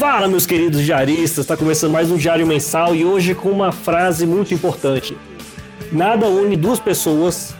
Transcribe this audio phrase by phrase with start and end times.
[0.00, 4.26] Fala, meus queridos diaristas, está começando mais um diário mensal e hoje com uma frase
[4.26, 5.14] muito importante.
[5.92, 7.54] Nada une duas pessoas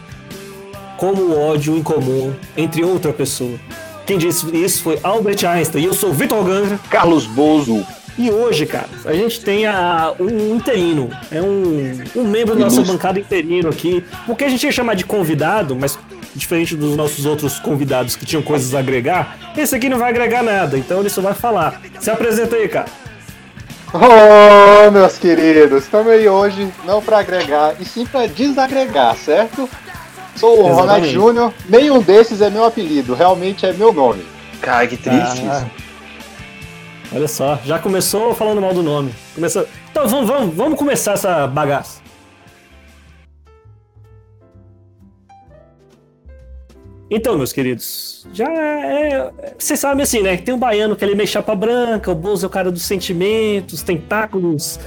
[0.97, 3.59] como o ódio em comum entre outra pessoa.
[4.07, 6.81] Quem disse isso foi Albert Einstein e eu sou Vitor Gangra.
[6.89, 7.87] Carlos Bozo.
[8.17, 12.81] E hoje, cara, a gente tem a, um interino, é um, um membro da nossa
[12.81, 15.99] bancada interino aqui, porque a gente ia chamar de convidado, mas
[16.35, 20.43] diferente dos nossos outros convidados que tinham coisas a agregar, esse aqui não vai agregar
[20.43, 21.81] nada, então ele só vai falar.
[21.99, 22.89] Se apresenta aí, cara.
[23.93, 29.69] Oh, meus queridos, estamos aí hoje não para agregar, e sim para desagregar, certo?
[30.37, 34.25] Sou o Ronald Júnior, nenhum desses é meu apelido, realmente é meu nome.
[34.61, 35.67] Cara, que triste ah,
[37.13, 39.13] Olha só, já começou falando mal do nome.
[39.35, 39.67] Começou...
[39.91, 42.00] Então vamos, vamos, vamos começar essa bagaça.
[47.11, 49.31] Então, meus queridos, já é.
[49.59, 50.37] Vocês sabem assim, né?
[50.37, 53.83] Tem um baiano que ele meio chapa branca, o Bozo é o cara dos sentimentos,
[53.83, 54.79] tentáculos.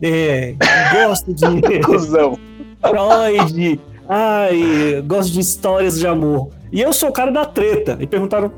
[0.00, 0.54] É,
[0.92, 1.44] gosta de.
[1.82, 2.38] Cusão.
[2.80, 3.80] Freud.
[4.08, 6.50] Ai, gosto de histórias de amor.
[6.70, 7.96] E eu sou o cara da treta.
[8.00, 8.52] E perguntaram: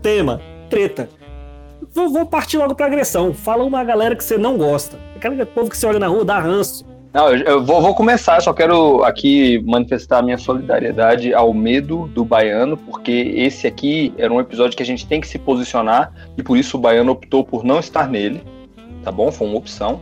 [0.00, 0.40] tema,
[0.70, 1.10] treta.
[1.92, 3.34] Vou, vou partir logo pra agressão.
[3.34, 4.98] Fala uma galera que você não gosta.
[5.14, 6.86] Aquele povo que você olha na rua, dá ranço.
[7.16, 12.22] Não, eu vou, vou, começar, só quero aqui manifestar a minha solidariedade ao medo do
[12.26, 16.42] baiano, porque esse aqui era um episódio que a gente tem que se posicionar e
[16.42, 18.42] por isso o baiano optou por não estar nele,
[19.02, 19.32] tá bom?
[19.32, 19.98] Foi uma opção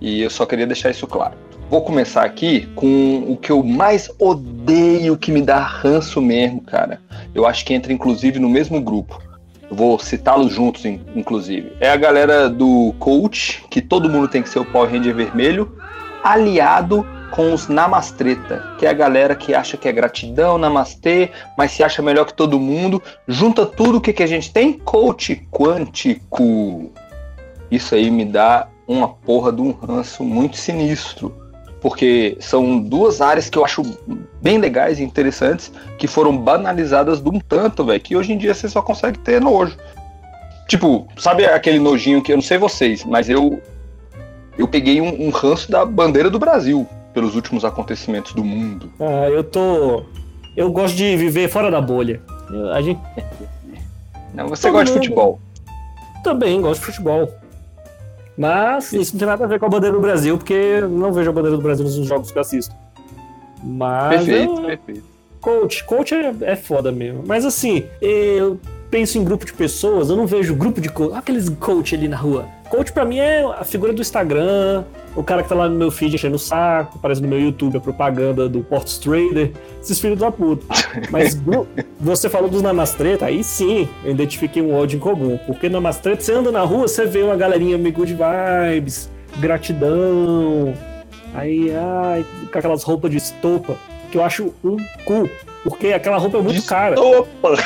[0.00, 1.34] e eu só queria deixar isso claro.
[1.68, 7.02] Vou começar aqui com o que eu mais odeio, que me dá ranço mesmo, cara.
[7.34, 9.22] Eu acho que entra inclusive no mesmo grupo.
[9.70, 11.70] Eu vou citá-los juntos, inclusive.
[11.80, 15.76] É a galera do coach, que todo mundo tem que ser o Power Ranger vermelho,
[16.22, 21.70] aliado com os namastreta, que é a galera que acha que é gratidão, namastê, mas
[21.70, 23.02] se acha melhor que todo mundo.
[23.26, 24.72] Junta tudo o que, que a gente tem?
[24.72, 26.90] Coach quântico.
[27.70, 31.34] Isso aí me dá uma porra de um ranço muito sinistro.
[31.80, 33.82] Porque são duas áreas que eu acho
[34.42, 38.52] bem legais e interessantes, que foram banalizadas de um tanto, velho, que hoje em dia
[38.52, 39.78] você só consegue ter nojo.
[40.68, 43.62] Tipo, sabe aquele nojinho que eu não sei vocês, mas eu
[44.58, 48.90] eu peguei um, um ranço da bandeira do Brasil pelos últimos acontecimentos do mundo.
[49.00, 50.04] Ah, eu tô.
[50.56, 52.20] Eu gosto de viver fora da bolha.
[52.72, 53.00] A gente.
[54.34, 55.02] Não, você Todo gosta mundo...
[55.02, 55.40] de futebol.
[56.22, 57.32] Também gosto de futebol.
[58.36, 61.30] Mas isso não tem nada a ver com a bandeira do Brasil, porque não vejo
[61.30, 62.74] a bandeira do Brasil nos jogos que eu assisto.
[63.62, 64.24] Mas.
[64.24, 64.66] Perfeito, eu...
[64.66, 65.10] perfeito.
[65.40, 67.22] Coach, coach é, é foda mesmo.
[67.26, 68.58] Mas assim, eu
[68.90, 71.14] penso em grupo de pessoas, eu não vejo grupo de coach.
[71.16, 74.84] Aqueles coach ali na rua Coach pra mim é a figura do Instagram,
[75.16, 77.76] o cara que tá lá no meu feed enchendo o saco, aparece no meu YouTube
[77.76, 79.50] a propaganda do Portos Trader,
[79.82, 80.64] esses filhos da puta.
[81.10, 81.36] Mas
[81.98, 85.36] você falou dos namastreta, aí sim eu identifiquei um ódio em comum.
[85.48, 90.72] Porque namastreta, você anda na rua, você vê uma galerinha meio good vibes, gratidão,
[91.34, 93.74] aí, ai, com aquelas roupas de estopa,
[94.12, 95.28] que eu acho um cu,
[95.64, 96.94] porque aquela roupa é muito de cara.
[96.94, 97.56] Estopa!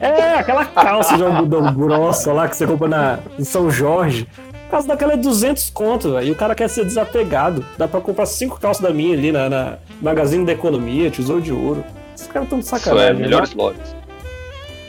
[0.00, 4.28] É, aquela calça de algodão grossa lá que você compra na, em São Jorge.
[4.66, 6.28] A calça daquela é 200 conto, velho.
[6.28, 7.64] E o cara quer ser desapegado.
[7.78, 11.52] Dá pra comprar cinco calças da minha ali na, na Magazine da Economia, Tesouro de
[11.52, 11.84] Ouro.
[12.14, 13.12] Esses caras tão de sacanagem.
[13.12, 13.62] Isso é, melhores né?
[13.62, 13.96] lojas.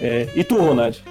[0.01, 0.27] É.
[0.35, 1.03] E tu, Ronald?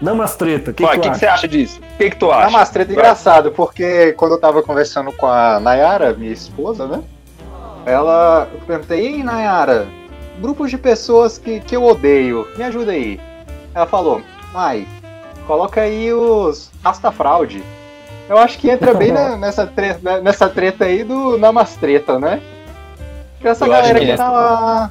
[0.00, 1.78] Namastreta, o que, que, que, que você acha disso?
[1.78, 2.46] O que, que tu acha?
[2.46, 7.02] Namastreta é engraçado, porque quando eu tava conversando com a Nayara, minha esposa, né?
[7.84, 9.86] Ela, eu perguntei, ei Nayara,
[10.40, 13.20] grupos de pessoas que, que eu odeio, me ajuda aí.
[13.74, 14.22] Ela falou,
[14.54, 14.86] ai,
[15.46, 17.62] coloca aí os Rastafraude.
[18.28, 22.40] Eu acho que entra bem na, nessa, treta, né, nessa treta aí do Namastreta, né?
[23.34, 24.90] Porque essa eu galera que, que tá lá,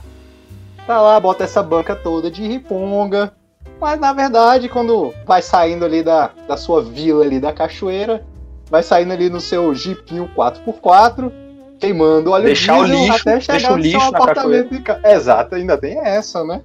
[0.86, 3.32] tá lá, bota essa banca toda de riponga.
[3.80, 8.26] Mas na verdade, quando vai saindo ali da, da sua vila ali da cachoeira,
[8.70, 11.32] vai saindo ali no seu jipinho 4x4,
[11.80, 15.08] queimando óleo Deixar diesel, o lixo, até chegar no seu apartamento de casa.
[15.08, 16.62] Exato, ainda tem essa, né?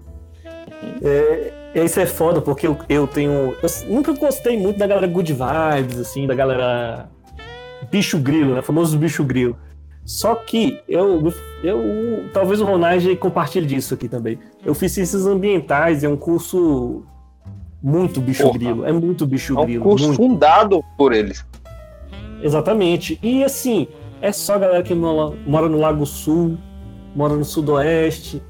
[1.03, 3.57] É, isso é foda, porque eu, eu tenho.
[3.63, 7.09] Eu nunca gostei muito da galera good vibes, assim, da galera.
[7.91, 8.63] Bicho grilo, né?
[8.63, 9.57] Famoso bicho grilo.
[10.05, 11.33] Só que eu,
[11.63, 14.39] eu talvez o Ronald compartilhe disso aqui também.
[14.65, 17.03] Eu fiz ciências ambientais, é um curso
[17.83, 18.59] muito bicho Porra.
[18.59, 19.83] grilo, é muito bicho grilo.
[19.83, 20.23] É um curso muito.
[20.23, 21.45] fundado por eles.
[22.43, 23.19] Exatamente.
[23.23, 23.89] E assim,
[24.21, 26.59] é só galera que mora, mora no Lago Sul,
[27.17, 28.43] mora no Sudoeste,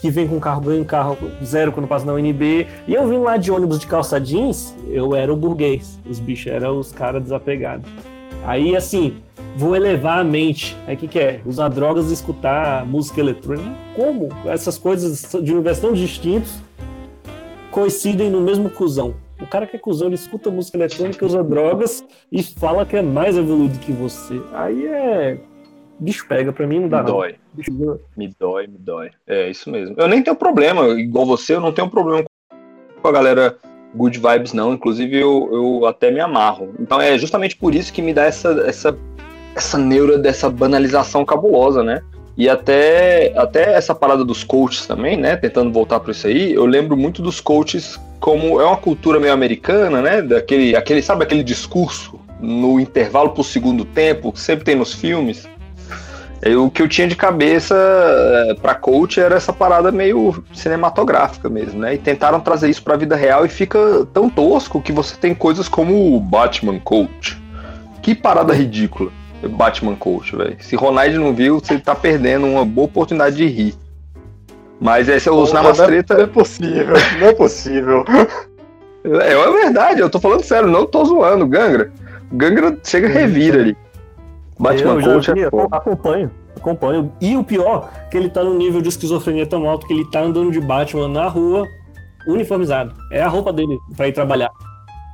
[0.00, 2.66] que vem com carro, ganha um carro zero quando passa na UNB.
[2.86, 5.98] E eu vim lá de ônibus de calça jeans, eu era o burguês.
[6.08, 7.88] Os bichos eram os caras desapegados.
[8.44, 9.18] Aí, assim,
[9.56, 10.76] vou elevar a mente.
[10.86, 11.40] Aí o que, que é?
[11.44, 13.70] Usar drogas e escutar música eletrônica.
[13.94, 16.58] Como essas coisas de universos tão distintos
[17.70, 19.14] coincidem no mesmo cuzão?
[19.40, 23.02] O cara que é cuzão, ele escuta música eletrônica, usa drogas e fala que é
[23.02, 24.40] mais evoluído que você.
[24.52, 25.38] Aí é.
[25.98, 27.16] Bicho pega, pra mim não dá Me não.
[28.16, 29.10] Me dói, me dói.
[29.26, 29.94] É isso mesmo.
[29.98, 32.24] Eu nem tenho problema, igual você, eu não tenho problema
[33.00, 33.56] com a galera
[33.94, 34.72] good vibes, não.
[34.72, 36.74] Inclusive, eu, eu até me amarro.
[36.78, 38.96] Então é justamente por isso que me dá essa, essa,
[39.54, 42.02] essa neura dessa banalização cabulosa, né?
[42.36, 45.36] E até, até essa parada dos coaches também, né?
[45.36, 49.32] Tentando voltar para isso aí, eu lembro muito dos coaches como é uma cultura meio
[49.32, 50.22] americana, né?
[50.22, 55.48] Daquele, aquele, sabe aquele discurso no intervalo pro segundo tempo, que sempre tem nos filmes.
[56.42, 61.50] E o que eu tinha de cabeça é, para coach era essa parada meio cinematográfica
[61.50, 61.94] mesmo, né?
[61.94, 63.78] E tentaram trazer isso para a vida real e fica
[64.12, 67.40] tão tosco que você tem coisas como o Batman Coach.
[68.00, 69.10] Que parada ridícula.
[69.42, 70.56] Batman Coach, velho.
[70.60, 73.74] Se Ronald não viu, você tá perdendo uma boa oportunidade de rir.
[74.80, 76.14] Mas esse é os namastreta.
[76.14, 78.04] Não é possível, não é possível.
[79.04, 81.90] É, é verdade, eu tô falando sério, não tô zoando, Gangra.
[82.32, 83.76] Gangra chega revira ali.
[84.60, 85.76] Batman eu Coach é foda.
[85.76, 87.12] acompanho, acompanho.
[87.20, 90.20] E o pior, que ele tá num nível de esquizofrenia tão alto que ele tá
[90.20, 91.66] andando de Batman na rua,
[92.26, 92.94] uniformizado.
[93.10, 94.50] É a roupa dele pra ir trabalhar.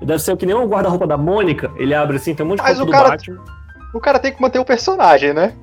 [0.02, 2.64] Deve ser que nem o guarda-roupa da Mônica, ele abre assim, tem um monte de
[2.64, 3.40] Mas roupa o do cara- Batman.
[3.94, 5.54] O cara tem que manter o personagem, né?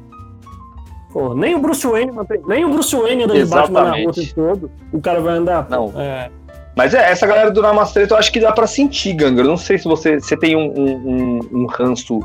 [1.11, 4.11] Pô, nem o Bruce Wayne, mantém- nem o Bruce Wayne anda de Batman na rua
[4.11, 4.71] o todo.
[4.91, 5.67] O cara vai andar.
[5.69, 5.93] Não.
[5.95, 6.31] É,
[6.75, 9.43] Mas é, essa galera do Namastreta eu acho que dá pra sentir, Gangra.
[9.43, 12.19] Eu não sei se você, você tem um, um, um, um ranço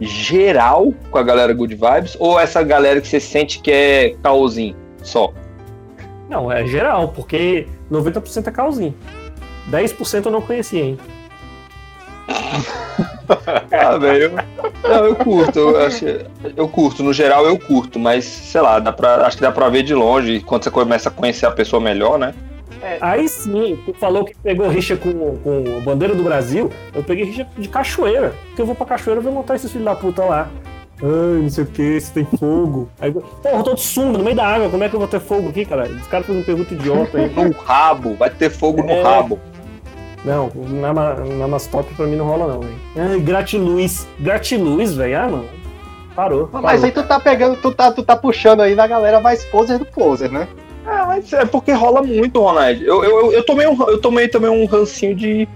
[0.00, 4.76] geral com a galera Good Vibes ou essa galera que você sente que é caosinho
[5.02, 5.32] só.
[6.28, 8.94] Não, é geral, porque 90% é calzinho.
[9.70, 10.98] 10% eu não conhecia, hein?
[13.70, 14.22] Ah, velho.
[14.24, 15.58] eu- Não, eu curto.
[15.58, 16.04] Eu, acho,
[16.56, 19.68] eu curto, no geral eu curto, mas sei lá, dá pra, acho que dá pra
[19.68, 22.34] ver de longe quando você começa a conhecer a pessoa melhor, né?
[23.00, 27.24] Aí sim, tu falou que pegou rixa com, com a bandeira do Brasil, eu peguei
[27.24, 28.34] rixa de cachoeira.
[28.48, 30.48] Porque eu vou pra cachoeira e vou montar esses filhos da puta lá.
[31.00, 32.88] Ai, não sei o que, se tem fogo.
[33.00, 35.08] Aí, porra, eu tô de sunga no meio da água, como é que eu vou
[35.08, 35.84] ter fogo aqui, cara?
[35.84, 37.30] Os caras fazem uma pergunta idiota aí.
[37.36, 39.02] No rabo, vai ter fogo no É.
[39.02, 39.38] rabo.
[40.24, 42.74] Não, na, na Mastop pra mim não rola não, velho.
[42.96, 44.06] Ai, gratiluz.
[44.18, 45.16] Gratiluz, velho.
[45.18, 45.44] Ah, não.
[46.16, 46.48] Parou.
[46.52, 46.84] Mas parou.
[46.84, 49.84] aí tu tá pegando, tu tá, tu tá puxando aí na galera mais poser do
[49.86, 50.48] poser, né?
[50.88, 52.82] É, mas é porque rola muito, Ronald.
[52.84, 55.46] Eu, eu, eu, tomei, um, eu tomei também um rancinho de,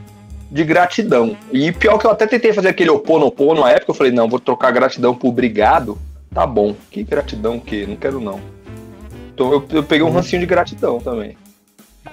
[0.51, 1.37] de gratidão.
[1.51, 4.39] E pior que eu até tentei fazer aquele oponopono na época, eu falei, não, vou
[4.39, 5.97] trocar gratidão por obrigado.
[6.35, 6.75] Tá bom.
[6.91, 7.87] Que gratidão que?
[7.87, 8.41] Não quero não.
[9.35, 10.15] Então eu, eu peguei um Uhum.
[10.17, 11.37] rancinho de gratidão também.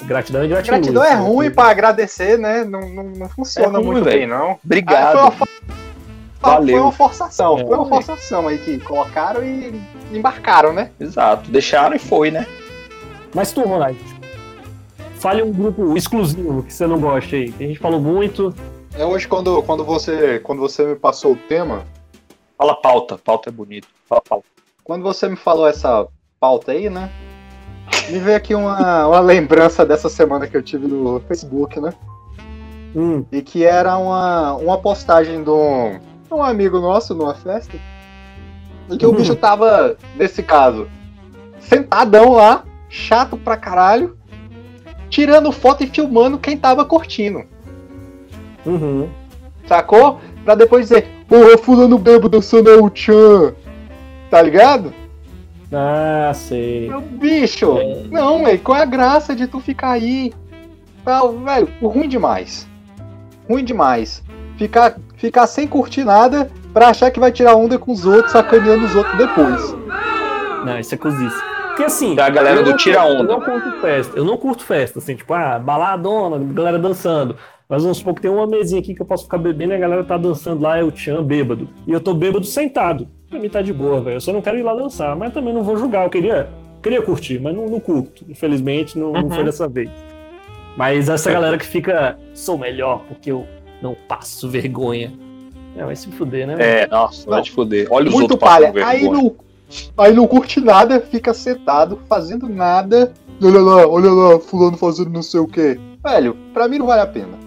[0.03, 0.79] Gratidão e gratiluz.
[0.79, 1.21] Gratidão é né?
[1.21, 2.63] ruim pra agradecer, né?
[2.63, 4.19] Não, não, não funciona É ruim, muito velho.
[4.19, 4.57] bem, não.
[4.63, 4.95] Obrigado.
[4.97, 5.47] Ah, foi, uma, foi
[6.41, 6.81] Valeu.
[6.83, 7.65] uma forçação, É.
[7.65, 9.81] foi uma forçação aí que colocaram e
[10.13, 10.91] embarcaram, né?
[10.99, 11.49] Exato.
[11.51, 12.45] Deixaram e foi, né?
[13.33, 13.97] Mas tu, Ronald,
[15.15, 17.51] fale um grupo exclusivo que você não gosta aí.
[17.51, 18.53] que A gente falou muito.
[18.95, 21.85] É hoje quando, quando, você, quando você me passou o tema,
[22.59, 23.17] Fala pauta.
[23.17, 23.87] Pauta é bonito.
[24.05, 24.45] Fala pauta.
[24.83, 26.05] quando você me falou essa
[26.41, 27.09] pauta aí, né?
[28.09, 31.93] Me veio aqui uma, uma lembrança dessa semana que eu tive no Facebook, né?
[32.93, 37.77] Hum, E que era uma, uma postagem de um, de um amigo nosso numa festa.
[38.89, 40.89] E que o bicho tava, nesse caso,
[41.61, 44.17] sentadão lá, chato pra caralho,
[45.09, 47.43] tirando foto e filmando quem tava curtindo.
[48.65, 49.09] uhum.
[49.65, 50.19] Sacou?
[50.43, 53.53] Pra depois dizer, porra, fulano bebo dançando ao Chan.
[54.31, 54.91] Tá ligado?
[55.71, 56.87] Ah, sei.
[56.89, 58.03] Meu bicho, É.
[58.09, 60.33] não, velho, qual é a graça de tu ficar aí?
[61.05, 62.67] Tal, Velho, ruim demais.
[63.47, 64.23] Ruim demais.
[64.57, 68.85] Ficar, ficar sem curtir nada pra achar que vai tirar onda com os outros, sacaneando
[68.85, 69.75] os outros depois.
[70.65, 71.37] Não, isso é cozice.
[71.79, 72.15] Porque assim.
[72.19, 73.19] É a galera eu do não- tira onda.
[73.33, 74.17] Eu não curto festa.
[74.17, 77.37] Eu não curto festa, assim, tipo, ah, baladona, galera dançando.
[77.69, 79.79] Mas vamos supor que tem uma mesinha aqui que eu posso ficar bebendo e a
[79.79, 81.69] galera tá dançando lá, eu tchan, bêbado.
[81.87, 83.07] E eu tô bêbado sentado.
[83.29, 84.15] Pra mim tá de boa, velho.
[84.17, 86.03] Eu só não quero ir lá dançar, mas também não vou julgar.
[86.05, 86.49] Eu queria,
[86.83, 88.25] queria curtir, mas não, não curto.
[88.27, 89.29] Infelizmente, não, não Uhum.
[89.31, 89.89] foi dessa vez.
[90.75, 93.45] Mas essa galera que fica, sou melhor porque eu
[93.81, 95.13] não passo vergonha.
[95.77, 96.55] É, vai se fuder, né?
[96.55, 96.69] velho?
[96.69, 97.87] É, nossa, vai te foder.
[97.91, 98.67] Olha os Muito outros palha.
[98.83, 99.31] Aí vergonha.
[99.97, 103.11] Aí não curte nada, fica sentado, fazendo nada.
[103.41, 105.79] Olha lá, olha lá, fulano fazendo não sei o quê.
[106.03, 107.37] Velho, pra mim não vale a pena.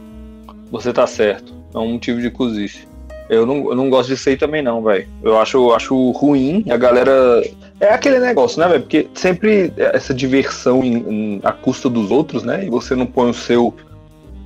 [0.71, 1.52] Você tá certo.
[1.75, 2.87] É um motivo de cozice.
[3.29, 5.07] Eu não, eu não gosto disso aí também, não, velho.
[5.23, 7.43] Eu acho, acho ruim a galera.
[7.81, 8.83] É aquele negócio, né, velho?
[8.83, 12.64] Porque sempre essa diversão em, em- à custa dos outros, né?
[12.67, 13.75] E você não põe o seu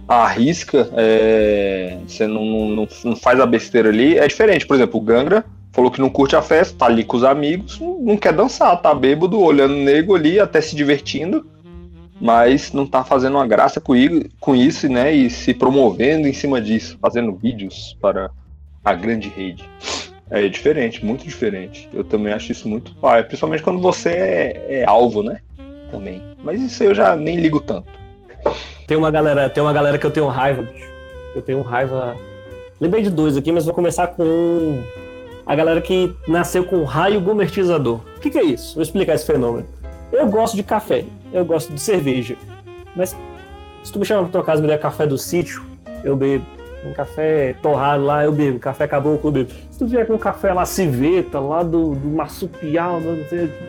[0.09, 4.19] à risca, é, você não, não- não faz a besteira ali.
[4.19, 4.67] É diferente.
[4.67, 5.45] Por exemplo, o Gangra
[5.77, 8.93] falou que não curte a festa, tá ali com os amigos, não, quer dançar, tá
[8.95, 11.47] bêbado, olhando o nego ali, até se divertindo.
[12.19, 15.13] mas não tá fazendo uma graça com i- com isso, né?
[15.13, 18.31] E se promovendo em cima disso, fazendo vídeos para
[18.83, 19.69] a grande rede.
[20.31, 21.87] É diferente, muito diferente.
[21.93, 25.41] Eu também acho isso muito pai, principalmente quando você é, é alvo, né?
[25.91, 26.23] Também.
[26.43, 27.87] Mas isso eu já nem ligo tanto.
[28.87, 30.89] Tem uma galera, tem uma galera que eu tenho raiva, bicho.
[31.35, 32.17] Eu tenho raiva.
[32.81, 34.83] Lembrei de dois aqui, mas vou começar com
[35.47, 38.01] a galera que nasceu com raio gourmetizador.
[38.17, 38.75] O que, que é isso?
[38.75, 39.67] Vou explicar esse fenômeno.
[40.13, 42.37] Eu gosto de café, eu gosto de cerveja.
[42.97, 43.17] Mas
[43.85, 45.65] se tu me chama pra tua casa e me der café do sítio,
[46.03, 46.45] eu bebo.
[46.85, 48.59] Um café torrado lá, eu bebo.
[48.59, 49.51] Café caboclo, eu bebo.
[49.71, 53.01] Se tu vier com um café lá civeta, lá do, do marsupial,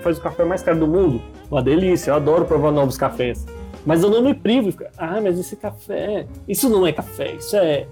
[0.01, 2.11] faz o café mais caro do mundo, uma delícia.
[2.11, 3.45] Eu adoro provar novos cafés.
[3.85, 4.73] Mas eu não me privo.
[4.97, 6.25] Ah, mas esse café.
[6.47, 7.85] Isso não é café, isso é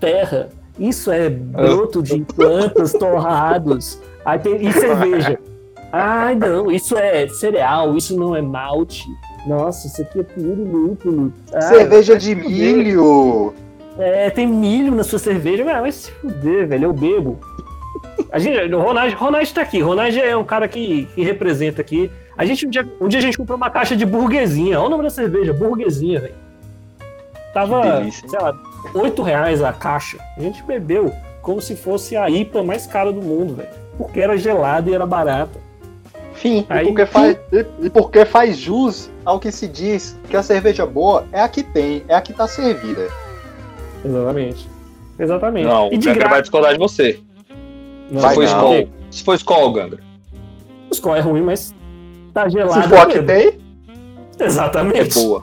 [0.00, 0.48] terra.
[0.78, 4.00] Isso é broto de plantas torrados.
[4.24, 5.38] Aí tem, e cerveja.
[5.92, 9.04] Ai, não, isso é cereal, isso não é malte.
[9.46, 11.32] Nossa, isso aqui é puro lúpulo.
[11.52, 13.52] Ah, Cerveja de milho.
[13.98, 15.64] É, tem milho na sua cerveja.
[15.70, 17.38] Ah, vai se fuder, velho, eu bebo.
[18.30, 19.80] A gente, o Ronald, Ronald tá aqui.
[19.80, 22.10] Ronald é um cara que, que representa aqui.
[22.38, 24.78] A gente, um, dia, um dia a gente comprou uma caixa de burguesinha.
[24.78, 26.34] Olha o nome da cerveja, burguesinha, velho.
[27.52, 28.58] Tava, sei lá,
[28.94, 30.18] 8 reais a caixa.
[30.36, 33.68] A gente bebeu como se fosse a IPA mais cara do mundo, velho.
[33.98, 35.58] Porque era gelada e era barata.
[36.34, 36.64] Fim.
[36.68, 40.42] Aí- e, porque faz, e- e porque faz jus ao que se diz que a
[40.42, 43.08] cerveja boa é a que tem, é a que tá servida.
[44.04, 44.68] Exatamente.
[45.18, 45.66] Exatamente.
[45.66, 47.20] Não, e o Gangra vai discordar de você.
[48.10, 48.44] Não, Se for.
[48.44, 48.88] Skol.
[49.10, 50.00] Se for Skol, Gangra.
[50.90, 51.74] O Skol é ruim, mas
[52.32, 52.82] tá gelado.
[52.82, 53.58] Se for a que tem,
[54.40, 55.14] É Exatamente.
[55.14, 55.42] boa.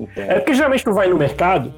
[0.00, 0.30] Entendo.
[0.30, 1.74] É porque geralmente tu vai no mercado,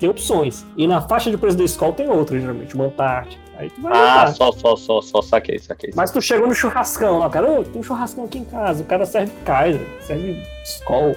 [0.00, 0.64] tem opções.
[0.76, 3.40] E na faixa de preço da escola tem outras, geralmente, uma Antártica.
[3.58, 5.90] Aí tu vai Ah, só, só, só, só, saquei, saquei.
[5.94, 8.86] Mas tu chegou no churrascão lá, cara, "Ô, tem um churrascão aqui em casa, o
[8.86, 11.14] cara serve Kaiser, serve Skol,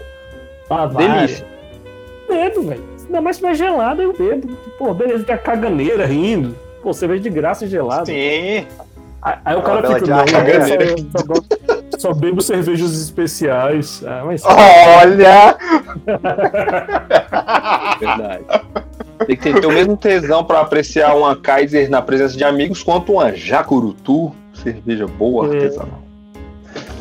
[0.67, 1.15] Bavária.
[1.21, 1.45] Delícia.
[2.27, 2.83] Bebo, velho.
[3.05, 4.55] Ainda mais se vai gelado, eu bebo.
[4.77, 6.55] Pô, beleza, tem a caganeira rindo.
[6.81, 8.05] Pô, cerveja de graça gelada.
[8.05, 8.65] sim.
[9.21, 11.59] Aí, aí o Uma cara fica, não, eu só, só, gosto-
[11.97, 14.03] só bebo cervejas especiais.
[14.05, 15.57] Ah, mas Olha!
[17.99, 18.43] Verdade.
[19.25, 23.13] Tem que ter, o mesmo tesão pra apreciar uma Kaiser na presença de amigos quanto
[23.13, 25.57] uma Jacurutu, cerveja boa, É.
[25.57, 26.03] artesanal.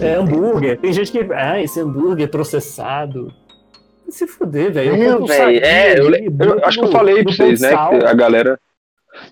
[0.00, 0.78] É hambúrguer.
[0.78, 1.32] Tem gente que.
[1.32, 3.32] Ah, esse hambúrguer processado.
[4.08, 4.94] Se fuder, velho.
[4.94, 7.70] Um velho, saquinho é, eu, eu acho que eu falei pra vocês, né?
[7.70, 8.58] Que a galera.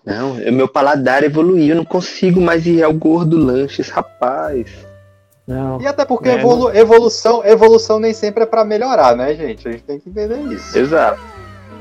[0.05, 4.67] Não, meu paladar evoluiu, eu não consigo mais ir ao gordo lanches, rapaz.
[5.47, 5.81] Não.
[5.81, 9.67] E até porque É, evolu- evolução, evolução nem sempre é pra melhorar, né, gente?
[9.67, 10.79] A gente tem que entender isso.
[10.79, 11.21] Exato.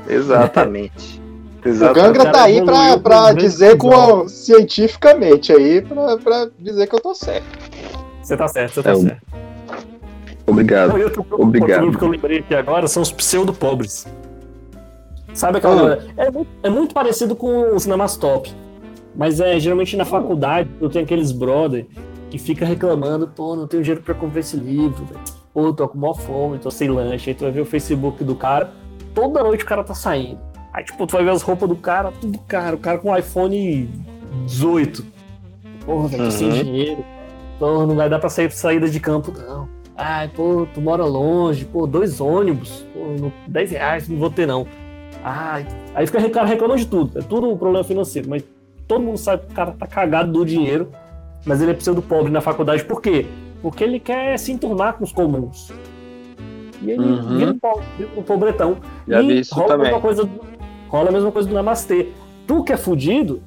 [0.08, 1.20] Exatamente.
[1.62, 2.02] O Exatamente.
[2.02, 7.00] Gangra cara tá aí pra, pra dizer com cientificamente aí, pra, pra dizer que eu
[7.02, 7.44] tô certo.
[8.22, 9.22] Você tá certo, você tá É, o- certo.
[10.46, 10.94] Obrigado.
[10.96, 11.82] Não, outro outro Obrigado.
[11.82, 14.06] grupo que eu lembrei aqui agora são os pseudo-pobres.
[15.34, 15.98] Sabe aquela.
[16.16, 16.22] Ah.
[16.24, 18.50] É, muito, é muito parecido com o Cinemastop.
[19.14, 21.86] Mas é geralmente na faculdade, eu tenho aqueles brother
[22.30, 25.20] que fica reclamando, pô, não tenho dinheiro pra comprar esse livro, velho.
[25.52, 27.30] Pô, tô com maior fome, tô sem lanche.
[27.30, 28.70] Aí tu vai ver o Facebook do cara,
[29.14, 30.38] toda noite o cara tá saindo.
[30.72, 32.76] Aí, tipo, tu vai ver as roupas do cara, tudo caro.
[32.76, 33.90] O cara com um iPhone
[34.46, 35.04] 18.
[35.84, 36.62] Porra, velho, tô sem Uhum.
[36.62, 37.04] dinheiro.
[37.58, 39.68] Pô, não vai dar pra sair saída de campo, não.
[39.96, 44.46] Ai, pô, tu mora longe, pô, dois ônibus, pô, no- 10 reais, não vou ter
[44.46, 44.66] não.
[45.22, 47.18] Ai, aí fica o cara reclamando de tudo.
[47.18, 48.42] É tudo um problema financeiro, mas
[48.88, 50.88] todo mundo sabe que o cara tá cagado do dinheiro,
[51.44, 52.84] mas ele é pseudo pobre na faculdade.
[52.84, 53.26] Por quê?
[53.62, 55.72] Porque ele quer se enturmar com os comuns.
[56.82, 57.36] E ele Uhum.
[57.38, 58.76] vira um pobre, vira um pobretão.
[59.06, 59.86] Já e rola A também.
[59.86, 60.40] mesma coisa, do-
[60.88, 62.08] rola a mesma coisa do Namastê.
[62.46, 63.42] Tu que é fudido,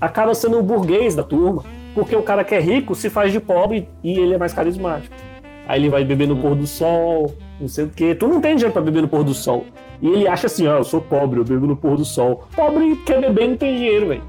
[0.00, 1.62] acaba sendo o burguês da turma,
[1.94, 5.14] porque o cara que é rico se faz de pobre e ele é mais carismático.
[5.68, 8.14] Aí ele vai beber no pôr do sol, não sei o quê.
[8.16, 9.64] Tu não tem dinheiro pra beber no pôr do sol.
[10.02, 12.44] E ele acha assim, ó, eu sou pobre, eu bebo no pôr do sol.
[12.56, 14.22] Pobre quer beber e não tem dinheiro, velho.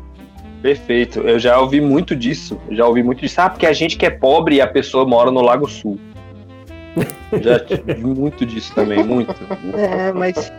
[0.62, 1.20] Perfeito.
[1.22, 2.60] Eu já ouvi muito disso.
[2.70, 3.40] Já ouvi muito disso.
[3.42, 6.00] Ah, porque a gente que é pobre e a pessoa mora no Lago Sul.
[7.42, 9.34] Já tive muito disso também, muito.
[9.78, 10.52] É, mas.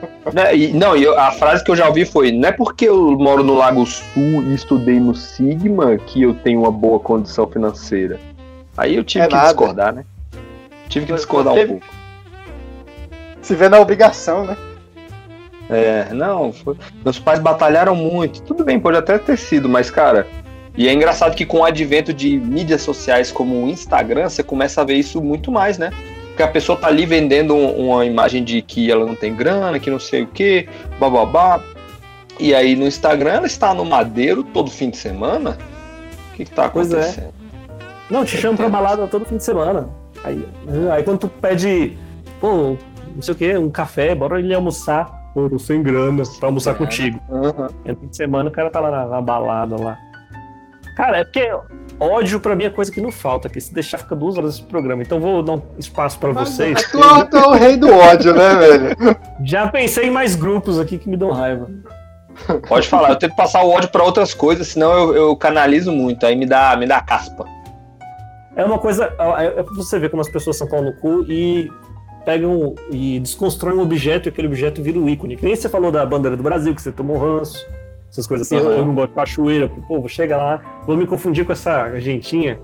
[0.75, 3.45] Não, e eu- a frase que eu já ouvi foi: não é porque eu moro
[3.45, 8.19] no Lago Sul e estudei no Sigma que eu tenho uma boa condição financeira.
[8.77, 9.49] Aí eu tive É que nada.
[9.49, 10.05] discordar, né?
[10.89, 11.87] Tive que discordar um pouco.
[13.43, 14.57] Se vê na obrigação, né?
[15.71, 18.43] É, não, foi- meus pais batalharam muito.
[18.43, 20.27] Tudo bem, pode até ter sido, mas, cara.
[20.77, 24.81] E é engraçado que com o advento de mídias sociais como o Instagram, você começa
[24.81, 25.91] a ver isso muito mais, né?
[26.29, 29.79] Porque a pessoa tá ali vendendo um- uma imagem de que ela não tem grana,
[29.79, 30.67] que não sei o que,
[30.99, 31.61] bababá.
[32.41, 35.59] E aí no Instagram ela está no madeiro todo fim de semana.
[36.33, 36.67] O que, que tá é.
[36.67, 37.35] acontecendo?
[38.11, 39.89] Não, te chama pra balada todo fim de semana.
[40.25, 40.43] Aí,
[40.91, 41.97] aí quando tu pede,
[42.41, 42.77] pô,
[43.15, 45.22] não sei o que, um café, bora ele almoçar.
[45.35, 46.75] Pô, tô sem grana pra almoçar É.
[46.75, 47.21] contigo.
[47.29, 47.67] Uhum.
[47.87, 49.99] Entra de semana o cara tá lá na, na balada lá.
[50.97, 51.51] Cara, é porque
[51.99, 54.63] ódio pra mim é coisa que não falta, que se deixar fica duas horas esse
[54.65, 55.03] programa.
[55.03, 56.83] Então vou dar um espaço pra vocês.
[56.91, 58.97] Tu, é- tu é o rei do ódio, né, velho?
[59.43, 61.67] Já pensei em mais grupos aqui que me dão raiva.
[62.69, 65.93] Pode falar, eu tenho que passar o ódio pra outras coisas, senão eu, eu canalizo
[65.93, 67.45] muito, aí me dá, me dá caspa.
[68.57, 69.11] É uma coisa.
[69.39, 71.71] É é pra você ver como as pessoas são pau no cu e
[72.25, 75.37] pegam e desconstroem um objeto e aquele objeto vira um ícone.
[75.37, 77.67] Que nem você falou da bandeira do Brasil, que você tomou ranço,
[78.11, 78.65] essas coisas assim.
[78.65, 78.73] Uhum.
[78.73, 82.59] Eu não gosto de cachoeira, pô, vou chegar lá, vou me confundir com essa argentinha.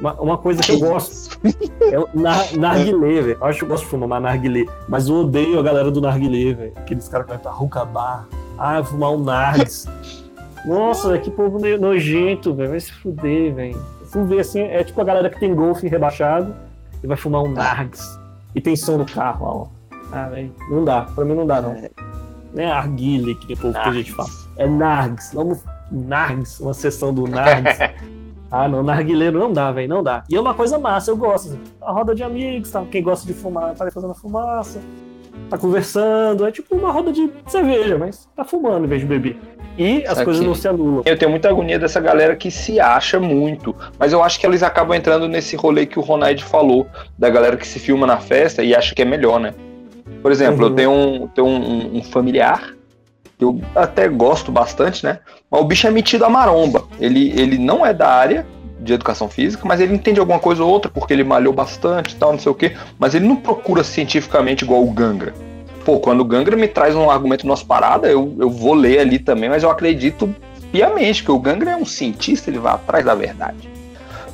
[0.00, 1.38] Uma, uma coisa que eu gosto
[1.80, 3.38] é o nar, narguilé, velho.
[3.40, 6.54] Eu acho que eu gosto de fumar narguilé, mas eu odeio a galera do narguilé,
[6.54, 6.72] velho.
[6.76, 8.26] Aqueles caras que vai pra Bar.
[8.58, 9.86] Ah, fumar um nargues.
[10.66, 12.70] Nossa, velho, que povo nojento, velho.
[12.70, 13.78] Vai se fuder, velho.
[14.06, 16.54] Fui ver assim, é tipo a galera que tem golfe rebaixado
[17.02, 18.21] e vai fumar um nargues.
[18.54, 19.96] E tem som no carro, ó.
[20.12, 21.02] Ah, velho, não dá.
[21.02, 21.74] Pra mim não dá, não.
[22.54, 24.28] Não é arguile que povo que a gente fala.
[24.56, 25.32] É nargues.
[25.32, 25.64] Vamos.
[25.90, 27.78] Nargues, uma sessão do nargues.
[28.54, 30.24] Ah, não, narguileiro não dá, velho, não dá.
[30.28, 31.58] E é uma coisa massa, eu gosto.
[31.80, 32.84] A roda de amigos, tá?
[32.84, 34.78] quem gosta de fumar tá fazendo fumaça,
[35.52, 36.46] tá conversando.
[36.46, 39.38] É tipo uma roda de cerveja, mas tá fumando em vez de beber.
[39.76, 40.24] E as Saquei.
[40.24, 41.02] coisas não se anulam.
[41.04, 44.62] Eu tenho muita agonia dessa galera que se acha muito, mas eu acho que eles
[44.62, 46.86] acabam entrando nesse rolê que o Ronald falou,
[47.18, 49.54] da galera que se filma na festa e acha que é melhor, né?
[50.22, 50.70] Por exemplo, Uhum.
[50.70, 52.74] eu tenho, um, tenho um, um familiar
[53.38, 55.18] que eu até gosto bastante, né?
[55.50, 56.84] Mas o bicho é metido a maromba.
[57.00, 58.46] Ele, ele não é da área
[58.82, 62.32] de educação física, mas ele entende alguma coisa ou outra, porque ele malhou bastante tal,
[62.32, 62.72] não sei o quê.
[62.98, 65.32] Mas ele não procura cientificamente igual o Gangra.
[65.84, 69.18] Pô, quando o Gangra me traz um argumento nas paradas, eu, eu vou ler ali
[69.18, 70.32] também, mas eu acredito
[70.70, 73.68] piamente que o Gangra é um cientista, ele vai atrás da verdade.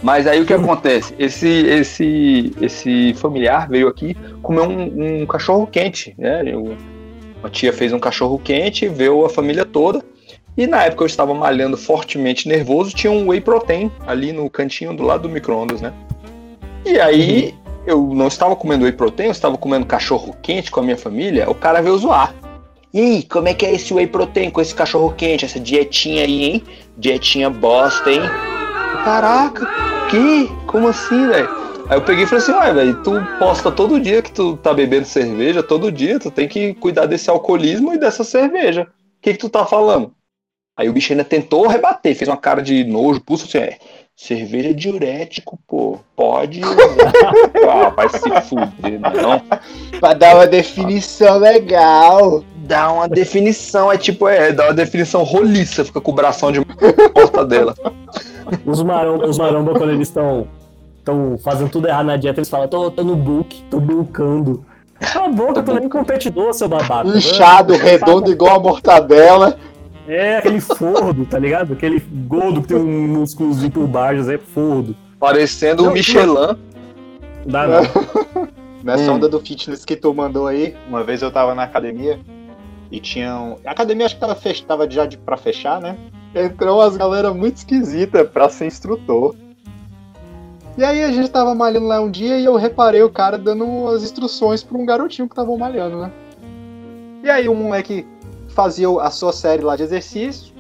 [0.03, 1.15] Mas aí o que acontece?
[1.19, 6.43] Esse, esse, esse familiar veio aqui comer um, um cachorro quente, né?
[6.47, 6.77] Eu-
[7.41, 10.03] uma tia fez um cachorro quente, veio a família toda.
[10.59, 14.93] E na época eu estava malhando fortemente nervoso, tinha um whey protein ali no cantinho
[14.93, 15.93] do lado do micro-ondas, né?
[16.85, 17.55] E aí
[17.87, 21.49] eu não estava comendo whey protein, eu estava comendo cachorro quente com a minha família,
[21.49, 22.35] o cara veio zoar.
[22.93, 26.25] E aí, como é que é esse whey protein com esse cachorro quente, essa dietinha
[26.25, 26.65] aí, hein?
[26.97, 28.23] Dietinha bosta, hein?
[29.05, 29.65] Caraca,
[30.11, 30.51] que?
[30.67, 31.49] Como assim, velho?
[31.89, 34.75] Aí eu peguei e falei assim, ué, velho, tu posta todo dia que tu tá
[34.75, 38.83] bebendo cerveja, todo dia, tu tem que cuidar desse alcoolismo e dessa cerveja.
[38.83, 40.18] O que que tu tá falando?
[40.79, 43.79] Aí o bicho ainda tentou rebater, fez uma cara de nojo, pulso assim, é,
[44.15, 47.33] cerveja diurético, pô, pode usar.
[47.69, 49.43] ah, vai se fuder, não.
[49.99, 52.45] Pra dar uma definição legal.
[52.59, 56.65] Dá uma definição, é tipo, é, dá uma definição roliça, fica com o bração de
[57.13, 57.75] porta dela.
[58.65, 60.47] Os maromba, os maromba quando eles estão
[60.99, 64.65] estão fazendo tudo errado na dieta, eles falam, tô, tô no book, tô bulkando.
[65.01, 67.09] Cala a boca, tô nem competidor, seu babaca.
[67.09, 69.59] Inchado, redondo, igual a mortadela.
[70.09, 71.75] É aquele fordo, tá ligado?
[71.75, 74.97] Aquele gordo que tem um músculozinho por baixo, é fordo.
[75.21, 76.35] Parecendo o Michelin.
[76.35, 76.57] Não
[77.47, 78.49] dá não.
[78.83, 79.17] Nessa Hum.
[79.17, 82.19] onda do fitness que tu mandou aí, uma vez eu tava na academia
[82.91, 83.59] e tinham.
[83.67, 84.65] A academia acho que tava, fech...
[84.65, 85.19] tava já de...
[85.19, 85.97] pra fechar, né?
[86.35, 89.35] Entrou umas galera muito esquisita pra ser instrutor.
[90.79, 93.89] E aí a gente tava malhando lá um dia e eu reparei o cara dando
[93.89, 96.13] as instruções pra um garotinho que tava malhando, né?
[97.25, 98.07] E aí o moleque
[98.59, 100.53] fazia a sua série lá de exercício,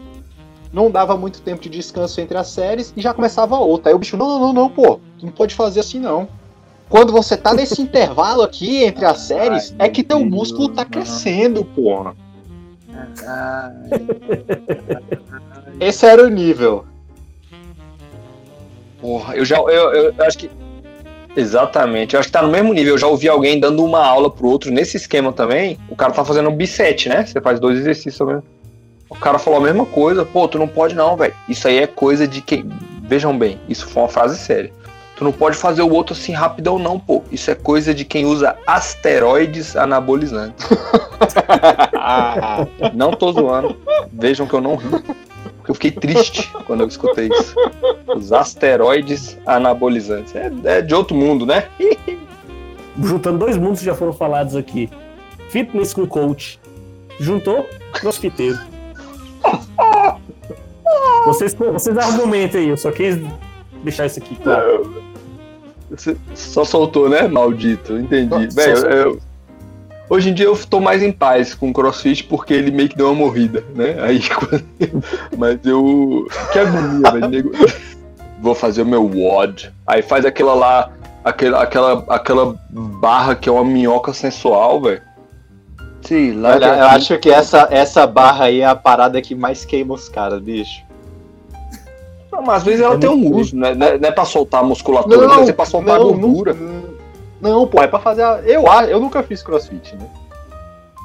[0.73, 3.91] não dava muito tempo de descanso entre as séries e já começava outra.
[3.91, 6.29] Aí o bicho, não, não, não, não, pô, tu não pode fazer assim não.
[6.89, 10.69] Quando você tá nesse intervalo aqui entre as séries, Ai, é que teu meu músculo
[10.69, 11.09] tá Deus.
[11.09, 12.15] crescendo, porra.
[15.81, 16.85] Esse era o nível.
[19.01, 19.57] Porra, eu já.
[19.57, 20.49] Eu, eu- eu acho que.
[21.37, 22.95] Exatamente, eu acho que tá no mesmo nível.
[22.95, 25.79] Eu já ouvi alguém dando uma aula pro outro nesse esquema também.
[25.89, 27.25] O cara tá fazendo um bisete, né?
[27.25, 28.43] Você faz dois exercícios também.
[29.09, 30.25] O cara falou a mesma coisa.
[30.25, 31.35] Pô, tu não pode não, velho.
[31.49, 32.69] Isso aí é coisa de quem.
[33.03, 34.73] Vejam bem, isso foi uma frase séria.
[35.17, 37.25] Tu não pode fazer o outro assim rapidão, não, pô.
[37.33, 40.65] Isso é coisa de quem usa asteroides anabolizantes.
[42.95, 43.77] Não tô zoando.
[44.13, 44.87] Vejam que eu não ri.
[45.69, 47.55] Eu fiquei triste quando eu escutei isso.
[48.17, 50.35] Os asteroides anabolizantes.
[50.35, 51.69] É, é de outro mundo, né?
[53.01, 54.89] Juntando dois mundos que já foram falados aqui.
[55.51, 56.59] Fitness com coach.
[57.21, 58.59] Juntou, crossfiteiro.
[61.27, 63.19] Vocês, vocês argumentem aí, eu só quis
[63.83, 65.03] deixar isso aqui claro.
[65.91, 67.29] Você só soltou, né?
[67.29, 67.99] Maldito.
[67.99, 68.47] Entendi.
[68.55, 68.97] Velho, soltou.
[68.97, 69.21] eu-
[70.09, 72.97] hoje em dia eu tô mais em paz com o CrossFit porque ele meio que
[72.97, 73.97] deu uma morrida, né?
[74.01, 74.21] Aí,
[75.37, 76.27] mas eu.
[76.53, 77.29] Que agonia, velho.
[77.29, 77.51] nego.
[78.41, 79.73] Vou fazer o meu WOD.
[79.87, 80.91] Aí faz aquela lá,
[81.25, 85.03] aquela, aquela, aquela barra que é uma minhoca sensual, velho.
[86.03, 86.55] Sei lá.
[86.55, 90.09] Olha, eu acho que essa, essa barra aí é a parada que mais queima os
[90.09, 90.83] caras, bicho.
[92.33, 93.75] Não, mas às vezes ela É tem um uso, né?
[93.75, 96.55] Não é, não é pra soltar a musculatura, não, deve ser pra soltar a gordura.
[96.55, 96.88] Não,
[97.41, 98.41] não, pô, é pra fazer a...
[98.45, 100.07] Eu, a- eu nunca fiz crossfit, né?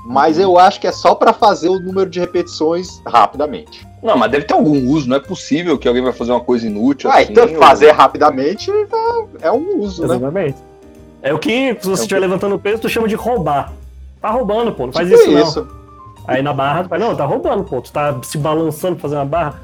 [0.06, 3.88] Mas eu acho que é só pra fazer o número de repetições rapidamente.
[4.02, 6.68] Não, mas deve ter algum uso, não é possível que alguém vai fazer uma coisa
[6.68, 7.32] inútil Ah, assim.
[7.32, 10.16] então ou- fazer rapidamente é, é um uso, né?
[10.16, 10.58] Exatamente.
[11.22, 13.72] É o que, se você É o estiver levantando peso, tu chama de roubar.
[14.22, 14.86] Tá roubando, pô.
[14.88, 15.42] Não faz Tipo isso, não.
[15.42, 15.68] isso.
[16.28, 17.82] Aí na barra, tu fala, não, tá roubando, pô.
[17.82, 19.62] Tu tá se balançando pra fazer uma barra.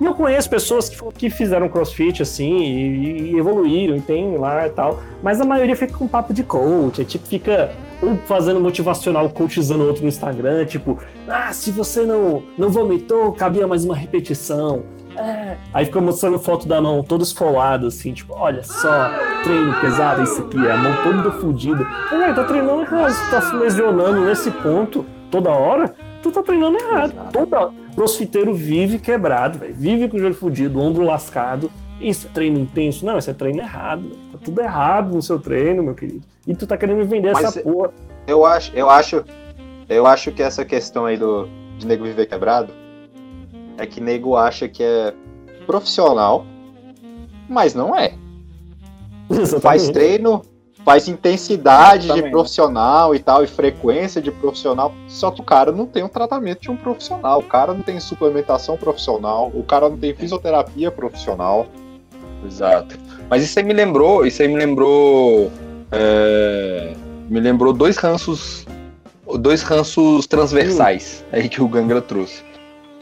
[0.00, 4.66] E eu conheço pessoas que, que fizeram crossfit assim e, e evoluíram e tem lá
[4.66, 5.00] e tal.
[5.22, 7.02] Mas a maioria fica com papo de coach.
[7.02, 7.70] É tipo, fica
[8.02, 10.64] um fazendo motivacional, coachizando outro no Instagram.
[10.64, 14.82] Tipo, ah, se você não, não vomitou, cabia mais uma repetição.
[15.16, 15.56] É.
[15.74, 19.10] Aí fica mostrando foto da mão toda esfolada, assim, tipo, olha só,
[19.42, 21.86] treino pesado, isso aqui, a mão toda fodida.
[22.10, 26.78] Velho, tá treinando errado, você tá se lesionando nesse ponto toda hora, tu tá treinando
[26.78, 27.12] errado.
[27.32, 29.74] Toda crossfiteiro vive quebrado, velho.
[29.74, 31.70] Vive com o joelho fudido, ombro lascado.
[32.00, 33.04] Isso é treino intenso?
[33.04, 34.08] Não, isso é treino errado.
[34.32, 36.22] Tá tudo errado no seu treino, meu querido.
[36.46, 37.92] E tu tá querendo me vender Mas essa porra.
[38.26, 39.22] Eu acho, eu acho,
[39.86, 42.72] eu acho que essa questão aí do de nego viver quebrado
[43.76, 45.12] é que nego acha que é
[45.66, 46.46] profissional,
[47.50, 48.14] mas não é.
[49.28, 49.92] Faz Exatamente.
[49.92, 50.42] treino,
[50.84, 55.86] faz intensidade de profissional e tal, e frequência de profissional, só que o cara não
[55.86, 59.96] tem um tratamento de um profissional, o cara não tem suplementação profissional, o cara não
[59.96, 61.66] tem fisioterapia profissional.
[62.44, 62.98] Exato.
[63.28, 65.50] Mas isso aí me lembrou, isso aí me lembrou.
[65.92, 66.94] é,
[67.28, 68.66] me lembrou dois ranços.
[69.38, 72.42] Dois ranços transversais aí que o Gangra trouxe.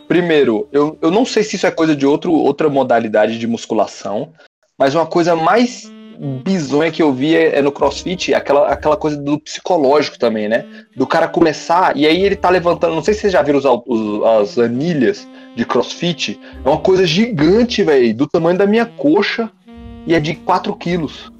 [0.07, 4.33] Primeiro, eu, eu não sei se isso é coisa de outro, outra modalidade de musculação,
[4.79, 5.91] mas uma coisa mais
[6.45, 10.65] bizonha que eu vi é, é no crossfit, aquela, aquela coisa do psicológico também, né?
[10.97, 13.65] Do cara começar, e aí ele tá levantando, não sei se vocês já viram os,
[13.65, 19.51] os- as anilhas de crossfit, é uma coisa gigante, velho, do tamanho da minha coxa
[20.07, 21.33] e é de 4 quilos.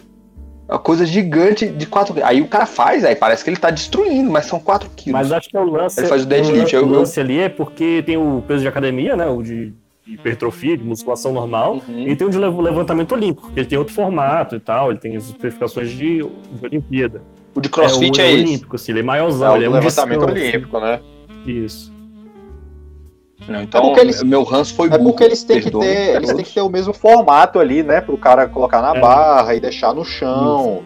[0.69, 2.29] É uma coisa gigante de 4 quilos.
[2.29, 5.19] Aí o cara faz, aí parece que ele tá destruindo, mas são 4 quilos.
[5.19, 5.99] Mas acho que é o lance.
[5.99, 8.69] Ele faz o deadlift, O eu- eu- lance ali é porque tem o peso de
[8.69, 9.27] academia, né?
[9.27, 9.73] O de
[10.15, 11.81] hipertrofia, de musculação normal.
[11.89, 12.09] Uhum.
[12.09, 14.99] E tem o de lev- levantamento olímpico, que ele tem outro formato e tal, ele
[14.99, 17.23] tem as especificações de, de Olimpíada.
[17.55, 18.43] O de crossfit o, é, esse.
[18.43, 21.01] olímpico, assim, ele é maiorzão, É ele é o um levantamento olímpico, né?
[21.47, 21.93] Isso.
[23.49, 26.45] Não, então, É eles- meu ranço foi É porque eles têm que ter, eles têm
[26.45, 29.01] que ter o mesmo formato ali, né, pro cara colocar na É.
[29.01, 30.83] barra e deixar no chão.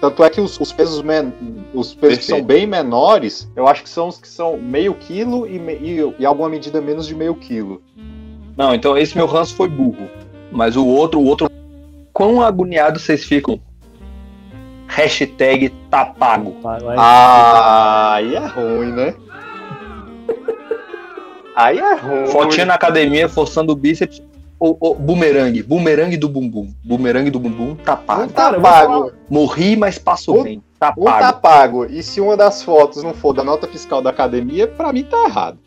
[0.00, 1.30] Tanto é que os, os pesos, men-
[1.74, 5.46] os pesos que são bem menores, eu acho que são os que são meio quilo
[5.46, 7.82] e, me- e, e alguma medida menos de meio quilo.
[8.56, 10.08] Não, então esse meu ranço foi burro.
[10.52, 11.48] Mas o outro, o outro.
[12.12, 13.60] Quão agoniados vocês ficam?
[14.88, 16.56] Hashtag tá pago.
[16.62, 16.78] Tá.
[16.98, 19.14] Ah, aí é ruim, né?
[21.54, 22.26] Aí é ruim.
[22.26, 24.22] Fotinha na academia, forçando o bíceps.
[24.58, 26.68] O, o bumerangue, bumerangue do bumbum.
[26.84, 28.26] Bumerangue do bumbum tá pago.
[28.30, 29.12] tá Cara, eu vou pago.
[29.30, 30.62] Morri, mas passou Um- bem.
[30.78, 31.40] Tá Um tá pago.
[31.40, 31.84] pago.
[31.86, 35.16] E se uma das fotos não for da nota fiscal da academia, pra mim tá
[35.24, 35.58] errado.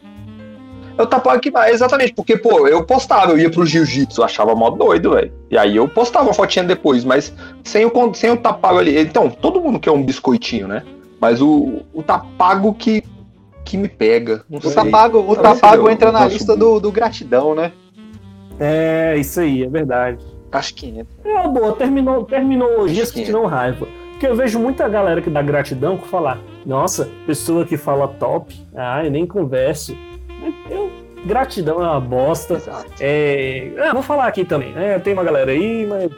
[0.98, 4.70] Eu pago que exatamente, porque, pô, eu postava, eu ia pro jiu-jitsu, eu achava mó
[4.70, 5.32] doido, velho.
[5.50, 9.00] E aí eu postava a fotinha depois, mas sem o, sem o tá pago ali.
[9.00, 10.84] Então, todo mundo quer um biscoitinho, né?
[11.20, 13.04] Mas o, o tá pago que,
[13.66, 14.44] que me pega.
[14.50, 14.74] Não O sei.
[14.74, 17.72] tá pago, o Talvez pago seja entra o na lista do, do gratidão, né?
[18.60, 20.24] É, isso aí, é verdade.
[20.52, 21.08] Acho que entra.
[21.26, 23.88] É uma boa, terminou, terminologias que que te dão raiva.
[24.12, 28.56] Porque eu vejo muita galera que dá gratidão com falar, nossa, pessoa que fala top,
[28.76, 29.98] ah, eu nem converso.
[30.70, 30.92] Eu,
[31.26, 32.56] gratidão é uma bosta.
[32.56, 32.92] Exato.
[33.00, 35.00] É, ah, vou falar aqui também, né?
[35.00, 36.12] Tem uma galera aí, mas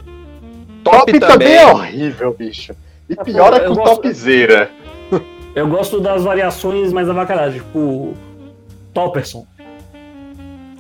[0.83, 2.73] Top, também é horrível, bicho.
[3.09, 4.69] E Ah, pior é eu com gosto- topzera.
[5.55, 8.13] eu gosto das variações mais avacalhadas, tipo
[8.93, 9.45] Topperson.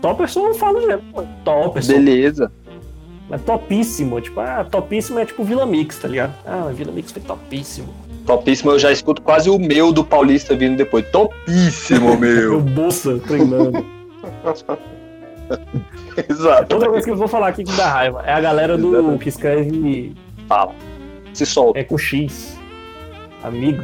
[0.01, 1.03] Topperson eu falo mesmo,
[1.43, 1.93] Topperson.
[1.93, 2.51] Beleza.
[3.31, 6.33] É topíssimo, tipo, ah, topíssimo é tipo Vila Mix, tá ligado?
[6.45, 7.91] Ah, Vila Mix foi topíssimo.
[8.25, 11.05] Topíssimo, eu já escuto quase o meu do Paulista vindo depois.
[11.09, 12.61] Topíssimo, O meu.
[12.61, 13.85] Bolsa treinando.
[16.29, 16.73] Exato.
[16.73, 19.23] Outra coisa que eu vou falar aqui que dá raiva é a galera do Exatamente.
[19.23, 20.15] que escreve
[20.47, 20.73] Fala.
[21.33, 21.79] Se solta.
[21.79, 22.57] é com X.
[23.43, 23.83] Amigo.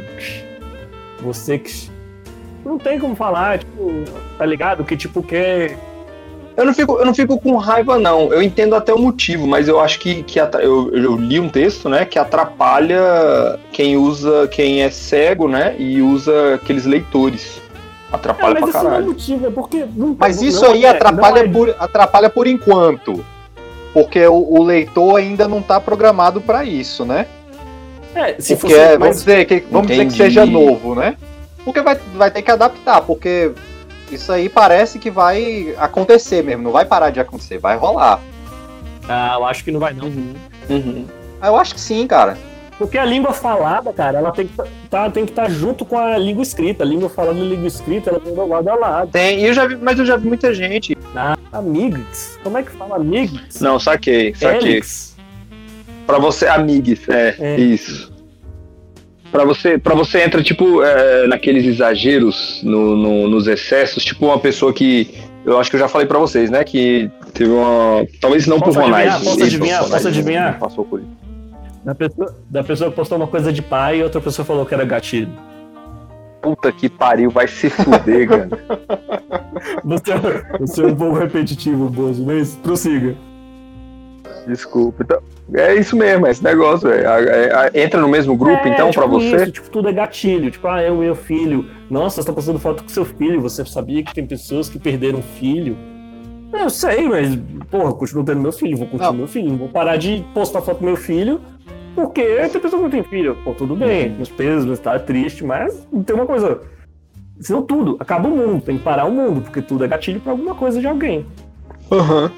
[1.20, 1.90] Você que.
[2.64, 4.04] Não tem como falar, tipo,
[4.38, 4.84] tá ligado?
[4.84, 5.76] Que tipo quer.
[6.56, 8.32] Eu não, fico, eu não fico com raiva, não.
[8.32, 11.48] Eu entendo até o motivo, mas eu acho que, que atra- eu, eu li um
[11.48, 17.60] texto, né, que atrapalha quem usa, quem é cego, né, e usa aqueles leitores.
[18.12, 19.06] Atrapalha mas pra isso não é caralho.
[19.06, 19.84] motivo, é porque.
[19.96, 23.24] não- Mas isso não aí é- atrapalha, não é- por, atrapalha por enquanto.
[23.94, 27.26] porque o, o leitor ainda não tá programado para isso, né?
[28.14, 31.14] É, se porque fosse, é- mas- vamos dizer que vamos dizer que seja novo, né?
[31.64, 33.52] Porque vai, vai ter que adaptar, porque
[34.14, 38.20] isso aí parece que vai acontecer mesmo, não vai parar de acontecer, vai rolar.
[39.08, 40.06] Ah, eu acho que não vai não.
[40.06, 41.06] Uhum.
[41.40, 42.36] Ah, Eu acho que sim, cara.
[42.78, 44.54] Porque a língua falada, cara, ela tem que
[44.88, 46.82] tá, tem que estar junto com a língua escrita.
[46.82, 49.10] A língua falada e a língua escrita, ela tem lado a lado.
[49.10, 50.96] Tem, eu já vi, mas eu já vi muita gente.
[51.14, 52.38] Ah, amigos.
[52.42, 53.60] Como é que fala amigos?
[53.60, 54.70] Não, saquei, saquei.
[54.72, 55.14] Helix.
[56.06, 57.56] Pra você, amigos, é, É.
[57.60, 58.11] isso.
[59.32, 64.38] Pra você, pra você entra, tipo, é, naqueles exageros, no, no- nos excessos, tipo uma
[64.38, 65.08] pessoa que.
[65.44, 66.62] Eu acho que eu já falei pra vocês, né?
[66.62, 68.06] Que teve uma.
[68.20, 69.02] Talvez não Posso por Ronald.
[69.08, 69.24] adivinhar?
[69.24, 69.88] Posso adivinhar?
[69.88, 70.58] Posso adivinhar?
[70.58, 71.08] Passou por isso.
[71.84, 74.74] Da pessoa, da pessoa que postou uma coisa de pai e outra pessoa falou que
[74.74, 75.30] era gatilho.
[76.42, 78.48] Puta que pariu, vai se fuder, cara.
[79.84, 80.12] Você,
[80.60, 83.16] você é um pouco repetitivo, Bozo, mas prossiga.
[84.46, 85.02] Desculpa.
[85.02, 85.20] Então,
[85.54, 87.06] é isso mesmo, é esse negócio, velho.
[87.06, 89.36] É, é, Entra no mesmo grupo, É, então, pra tipo você?
[89.36, 90.50] Isso, tipo, tudo é gatilho.
[90.50, 91.66] Tipo, ah, é o meu filho.
[91.90, 93.40] Nossa, você tá postando foto com seu filho.
[93.40, 95.76] Você sabia que tem pessoas que perderam filho?
[96.52, 97.34] Eu sei, mas,
[97.70, 99.48] porra, eu continuo tendo meu filho, vou continuar meu filho.
[99.48, 101.40] Não vou parar de postar foto com meu filho,
[101.94, 103.36] porque tem pessoa que não tem filho.
[103.42, 106.60] Pô, tudo bem, meus pesos, tá triste, mas tem uma coisa.
[107.40, 110.32] Senão tudo, acaba o mundo, tem que parar o mundo, porque tudo é gatilho pra
[110.32, 111.26] alguma coisa de alguém.
[111.90, 112.30] Aham.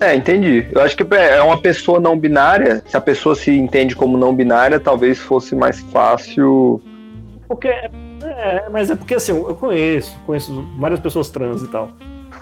[0.00, 0.66] É, entendi.
[0.72, 2.82] Eu acho que é uma pessoa não binária.
[2.86, 6.80] Se a pessoa se entende como não binária, talvez fosse mais fácil.
[7.48, 7.68] Porque.
[7.68, 11.90] É, mas é porque assim, eu conheço, conheço várias pessoas trans e tal.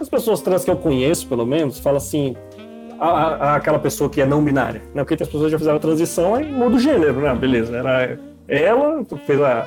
[0.00, 2.36] As pessoas trans que eu conheço, pelo menos, falam assim.
[2.98, 5.04] A, a- aquela pessoa que é não binária, né?
[5.04, 7.34] Porque as pessoas já fizeram a transição aí muda o gênero, né?
[7.34, 9.66] Beleza, era ela, fez a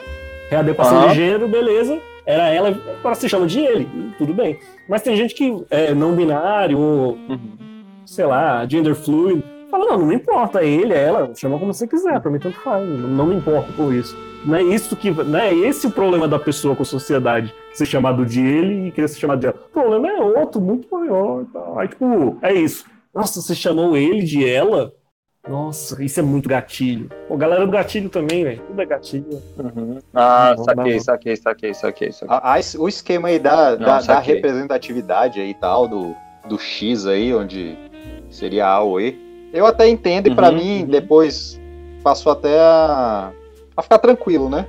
[0.50, 2.00] readequação de gênero, beleza.
[2.26, 4.58] Era ela, agora se chama de ele, tudo bem.
[4.88, 7.18] Mas tem gente que é não binário, ou
[8.10, 9.44] sei lá, gender fluid.
[9.70, 12.40] Fala, não, não me importa, é ele, é ela, chama como você quiser, pra mim
[12.40, 14.18] tanto faz, não, não me importo com isso.
[14.44, 15.12] Não é isso que.
[15.12, 18.92] Não é esse o problema da pessoa com a sociedade, ser chamado de ele e
[18.92, 19.56] querer ser chamado de ela.
[19.68, 21.78] O problema é outro, muito maior e tal.
[21.78, 22.86] Aí, tipo, é isso.
[23.14, 24.92] Nossa, você chamou ele de ela?
[25.48, 27.10] Nossa, isso é muito gatilho.
[27.28, 28.62] Pô, galera do gatilho também, velho.
[28.68, 29.42] Tudo é gatilho.
[30.14, 31.00] Ah, Não, saquei, não.
[31.00, 32.28] saquei, saquei, saquei, saquei.
[32.36, 34.36] A- a- o esquema aí da, da, da saquei.
[34.36, 36.16] representatividade aí e tal, do,
[36.48, 37.78] do X aí, onde
[38.30, 39.18] seria A ou E,
[39.54, 40.88] eu até entendo e pra Uhum, mim uhum.
[40.88, 41.60] depois
[42.04, 43.32] passou até a,
[43.76, 44.66] a ficar tranquilo, né?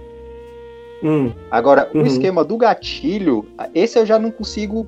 [1.02, 2.02] Hum, Agora, Uhum.
[2.02, 4.86] o esquema do gatilho, esse eu já não consigo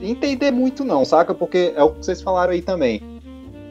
[0.00, 1.34] entender muito não, saca?
[1.34, 3.02] Porque é o que vocês falaram aí também.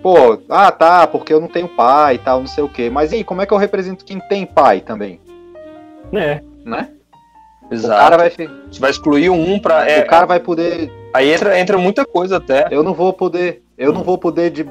[0.02, 2.90] Pô, ah tá, porque eu não tenho pai e tal, não sei o quê.
[2.90, 5.20] Mas e aí, como é que eu represento quem tem pai também?
[6.12, 6.42] né?
[6.64, 6.90] Né?
[7.70, 8.00] O Exato.
[8.00, 9.90] cara vai, Você vai excluir um pra.
[9.90, 12.68] é, o cara vai poder Aí entra, entra muita coisa até.
[12.70, 14.66] Eu não vou poder, eu não vou poder de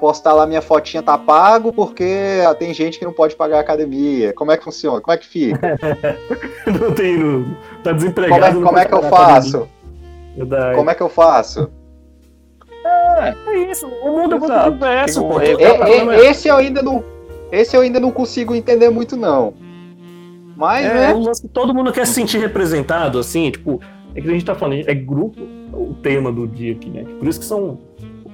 [0.00, 4.32] postar lá minha fotinha tá pago porque tem gente que não pode pagar a academia.
[4.32, 5.00] Como é que funciona?
[5.00, 5.78] Como é que fica?
[6.80, 7.18] Não tem.
[7.18, 8.54] Não, tá desempregado.
[8.62, 9.68] Como é, como é que eu faço?
[10.74, 11.70] Como é que eu faço?
[13.46, 15.36] É isso, o mundo é muito diverso, pô.
[15.36, 17.04] um- E- e- esse eu ainda não,
[17.52, 19.52] esse eu ainda não consigo entender muito não.
[20.56, 21.32] Mas É, né?
[21.52, 23.80] todo mundo quer se sentir representado, assim, tipo,
[24.14, 25.40] é que a gente tá falando, é grupo,
[25.72, 27.04] o tema do dia aqui, né?
[27.18, 27.78] Por isso que são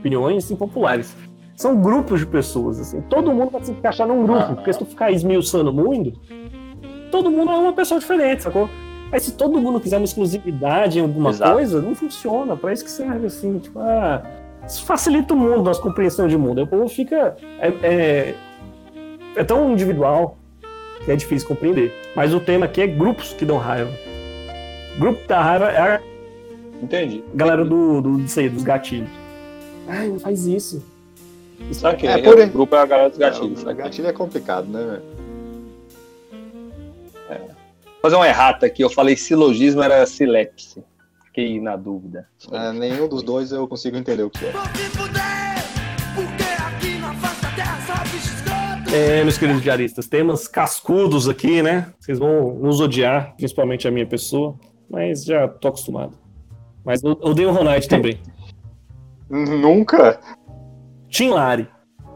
[0.06, 1.14] opiniões impopulares.
[1.54, 4.54] São grupos de pessoas, assim, todo mundo vai se encaixar num grupo, Ah.
[4.54, 6.12] porque se tu ficar esmiuçando muito,
[7.10, 8.68] todo mundo é uma pessoa diferente, sacou?
[9.10, 11.52] Aí se todo mundo quiser uma exclusividade em alguma Exato.
[11.52, 14.22] coisa, não funciona, pra isso que serve, assim, tipo, ah,
[14.66, 16.58] isso facilita o mundo, nossa compreensão de mundo.
[16.58, 17.36] Aí o povo fica.
[17.60, 18.34] É, é,
[19.36, 20.36] é tão individual
[21.04, 21.94] que é difícil compreender.
[22.16, 23.90] Mas o tema aqui é grupos que dão raiva.
[24.98, 26.00] Grupo dá raiva é a
[26.82, 27.22] Entendi.
[27.34, 29.08] galera do, do, disso aí, dos gatilhos.
[29.88, 30.82] Ai, não faz isso.
[31.72, 32.08] Saquei.
[32.08, 33.60] É, por- O grupo é a galera dos gatilhos.
[33.60, 33.84] O saquei.
[33.84, 34.84] gatilho é complicado, né?
[34.84, 35.16] velho?
[37.84, 38.82] Vou fazer uma errata aqui.
[38.82, 40.84] Eu falei silogismo, era silepse.
[41.24, 42.28] Fiquei na dúvida.
[42.52, 44.50] É, nenhum dos dois eu consigo entender o que é.
[44.50, 44.86] Aqui.
[48.94, 51.92] É, meus queridos diaristas, temas cascudos aqui, né?
[51.98, 54.54] Vocês vão nos odiar, principalmente a minha pessoa,
[54.88, 56.12] mas já tô acostumado.
[56.84, 58.18] Mas eu odeio o Ronald também.
[59.28, 60.18] Nunca.
[61.08, 61.68] Tim Lari.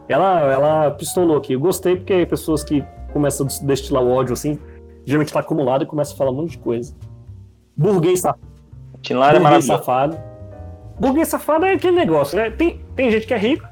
[0.07, 1.53] Ela, ela pistolou aqui.
[1.53, 4.59] Eu gostei porque pessoas que começam a destilar o ódio assim,
[5.05, 6.95] geralmente tá acumulado e começa a falar um monte de coisa.
[7.75, 8.41] Burguês safado.
[9.01, 9.77] Tinlar é burguês maravilhoso.
[9.77, 10.17] safado.
[10.99, 12.51] Burguês safado é aquele negócio, né?
[12.51, 13.67] Tem, tem gente que é rico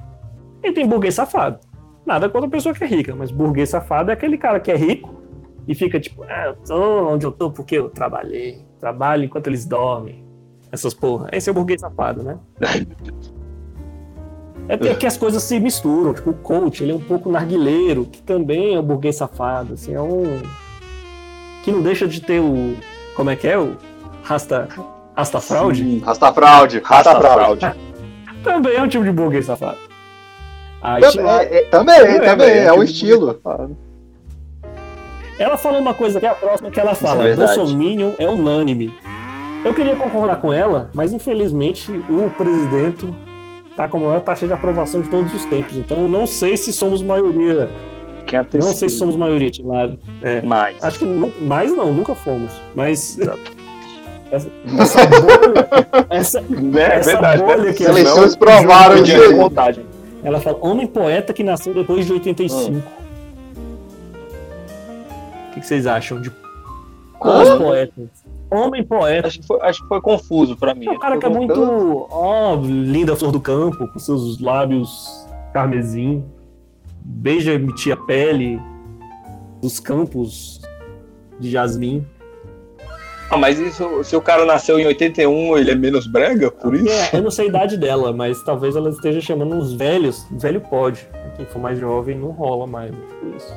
[0.63, 1.59] e tem burguês safado.
[2.05, 4.75] Nada contra a pessoa que é rica, mas burguês safado é aquele cara que é
[4.75, 5.21] rico
[5.67, 8.65] e fica tipo, ah, eu tô onde eu tô porque eu trabalhei.
[8.79, 10.25] Trabalho enquanto eles dormem.
[10.71, 11.29] Essas porra.
[11.31, 12.37] Esse é o burguês safado, né?
[14.67, 16.13] É que- que as coisas se misturam.
[16.13, 19.73] Tipo, o coach, ele é um pouco narguileiro, que também é um burguês safado.
[19.73, 20.41] Assim, é um.
[21.63, 22.75] Que não deixa de ter o.
[23.15, 23.57] Como é que é?
[23.57, 23.75] O
[24.23, 24.67] Rasta.
[25.15, 25.99] Rasta fraude?
[25.99, 27.65] Rasta fraude, rasta fraude.
[28.43, 29.77] Também é um tipo de burguês safado.
[30.81, 33.37] Aí, Também, tipo, é, também, também, é o estilo.
[35.37, 37.27] Ela falou uma coisa que é a próxima que ela fala.
[37.27, 37.35] é.
[37.35, 38.93] Bolsominion é unânime.
[39.63, 43.13] Eu queria concordar com ela, mas infelizmente o presidente
[43.75, 45.75] tá com a maior taxa de aprovação de todos os tempos.
[45.75, 47.69] Então eu não sei se somos maioria.
[48.31, 49.97] É Não sei se somos maioria, Tilado.
[50.21, 50.41] É.
[50.41, 50.81] mais.
[50.83, 52.51] Acho que mais não, nunca fomos.
[52.75, 53.17] Mas.
[54.31, 55.67] Essa, essa bolha.
[56.09, 56.39] Essa,
[56.79, 57.41] É, essa verdade.
[57.43, 57.73] bolha né?
[57.73, 59.35] que eleições provaram aí.
[59.35, 59.85] contagem.
[60.23, 62.71] ela fala: homem poeta que nasceu depois de 85.
[62.77, 62.83] O
[65.53, 68.28] que, que vocês acham de os poetas?
[68.51, 69.27] Homem poeta.
[69.27, 70.87] Acho que foi, acho que foi confuso pra mim.
[70.87, 76.23] É um cara que é muito, ó, linda flor do campo, com seus lábios carmesim,
[77.03, 78.59] beija-me tia pele
[79.61, 80.61] dos campos
[81.39, 82.05] de jasmim.
[83.31, 86.89] Ah, mas isso, se o cara nasceu em 81, ele é menos brega, por isso?
[86.89, 90.25] É, eu não sei a idade dela, mas talvez ela esteja chamando uns velhos.
[90.31, 91.07] Velho pode.
[91.35, 92.91] Quem for mais jovem não rola mais.
[92.91, 93.53] Por isso.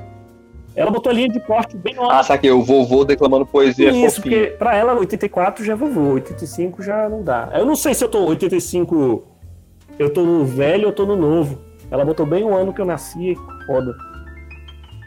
[0.75, 2.23] Ela botou a linha de corte bem Ah, alta.
[2.25, 4.41] saquei, o vovô declamando poesia é Isso, fofinho.
[4.47, 7.51] porque pra ela 84 já é vovô, 85 já não dá.
[7.53, 9.25] Eu não sei se eu tô 85,
[9.99, 11.59] eu tô no velho ou tô no novo.
[11.91, 13.95] Ela botou bem o ano que eu nasci, foda.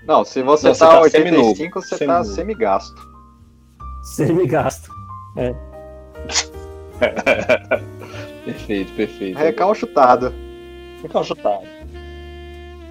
[0.07, 2.25] Não, se você Não, você tá tá 85, você tá seminovo.
[2.25, 3.01] semigasto.
[4.35, 4.87] Me gasta.
[8.45, 9.37] Perfeito, perfeito.
[9.37, 10.33] Recalchutado.
[11.01, 11.63] Fica chutado.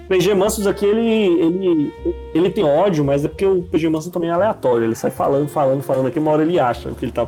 [0.07, 1.93] PG Mansos aqui, ele, ele,
[2.33, 4.85] ele tem ódio, mas é porque o PG Mansos também é aleatório.
[4.85, 7.27] Ele sai falando, falando, falando aqui, uma hora ele acha o que ele tá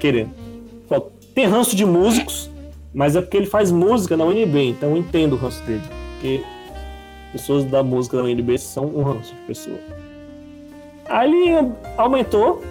[0.00, 0.30] querendo.
[1.36, 2.50] Tem ranço de músicos,
[2.94, 5.82] mas é porque ele faz música na UNB, então eu entendo o ranço dele.
[6.14, 6.42] Porque
[7.30, 9.76] pessoas da música da UNB são um ranço de pessoa.
[11.06, 12.62] Aí ele aumentou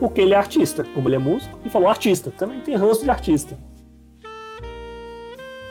[0.00, 0.82] porque ele é artista.
[0.94, 2.32] Como ele é músico, e falou artista.
[2.38, 3.54] Também tem ranço de artista.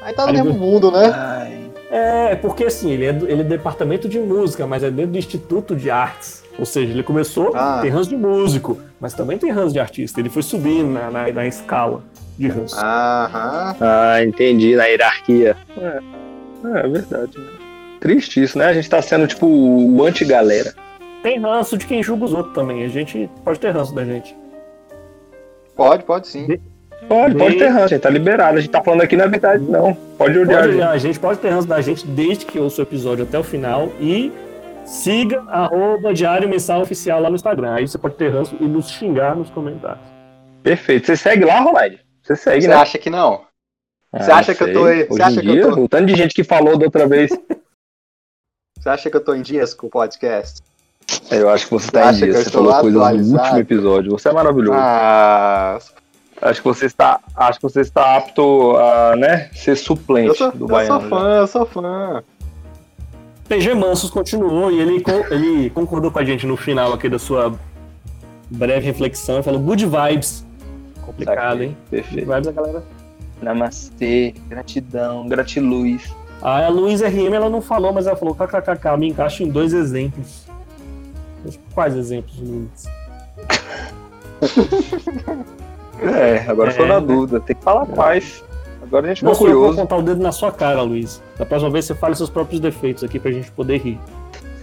[0.05, 1.11] Aí tá no Aí mesmo mundo, né?
[1.13, 1.65] Ai.
[1.89, 5.13] É, porque assim, ele é, do, ele é do departamento de música, mas é dentro
[5.13, 6.43] do Instituto de Artes.
[6.59, 7.79] Ou seja, ele começou, Ah.
[7.81, 10.19] tem ranço de músico, mas também tem ranço de artista.
[10.19, 12.03] Ele foi subindo na, na, na escala
[12.37, 12.75] de ranço.
[12.77, 13.75] Aham.
[13.81, 15.57] Ah, entendi, na hierarquia.
[15.75, 15.99] É,
[16.83, 17.39] é verdade.
[17.39, 17.47] Né?
[17.99, 18.65] Triste isso, né?
[18.65, 20.71] A gente tá sendo tipo o anti-galera.
[21.23, 22.83] Tem ranço de quem julga os outros também.
[22.83, 24.35] A gente pode ter ranço da gente.
[25.75, 26.59] Pode, pode sim.
[27.07, 28.01] Pode, pode ter ranço, gente.
[28.01, 28.57] Tá liberado.
[28.57, 29.93] A gente tá falando aqui, na verdade, não.
[30.17, 30.61] Pode odiar.
[30.63, 30.83] Pode, a gente.
[30.83, 33.91] a gente pode ter ranço da gente desde que ouça o episódio até o final
[33.99, 34.31] e
[34.85, 37.73] siga arroba Diário Mensal Oficial lá no Instagram.
[37.75, 40.03] Aí você pode ter ranço e nos xingar nos comentários.
[40.63, 41.05] Perfeito.
[41.07, 41.99] Você segue lá, Ronald?
[42.23, 42.75] Você segue, Você né?
[42.75, 43.41] acha que não?
[44.13, 45.03] Você Ah, acha que eu tô- sei.
[45.05, 47.07] você Hoje acha em que eu tô- O tanto de gente que falou da outra
[47.07, 47.29] vez.
[48.77, 50.61] Você acha que eu tô em dias com o podcast?
[51.31, 52.27] Eu acho que você Você tá em acha dia.
[52.27, 54.11] que eu Você falou coisas no último episódio.
[54.11, 54.77] Você é maravilhoso.
[54.79, 55.79] Ah,
[56.41, 60.51] Acho que você está, acho que você está apto a, né, ser suplente eu sou,
[60.51, 60.99] do eu Baiano.
[61.01, 62.23] sou fã, eu sou fã.
[63.47, 67.53] PG Mansos continuou e ele, ele concordou com a gente no final aqui da sua
[68.49, 70.45] breve reflexão e falou good vibes.
[71.01, 71.65] Complicado, Saquei.
[71.67, 71.77] hein?
[71.89, 72.31] Good Perfeito.
[72.31, 72.83] vibes a galera.
[73.41, 76.13] Namastê, gratidão, gratiluz.
[76.41, 79.73] Ah, a Luísa RM ela não falou, mas ela falou kkkk, me encaixa em dois
[79.73, 80.45] exemplos.
[81.73, 82.85] Quais exemplos, Luiz?
[86.01, 87.05] É, agora É, ficou na né?
[87.07, 87.39] dúvida.
[87.39, 88.43] Tem que falar quais.
[88.83, 89.79] Agora a gente ficou sou eu vou curioso.
[89.81, 91.21] apontar o dedo na sua cara, Luiz.
[91.37, 93.99] Da próxima vez você fale seus próprios defeitos aqui pra gente poder rir.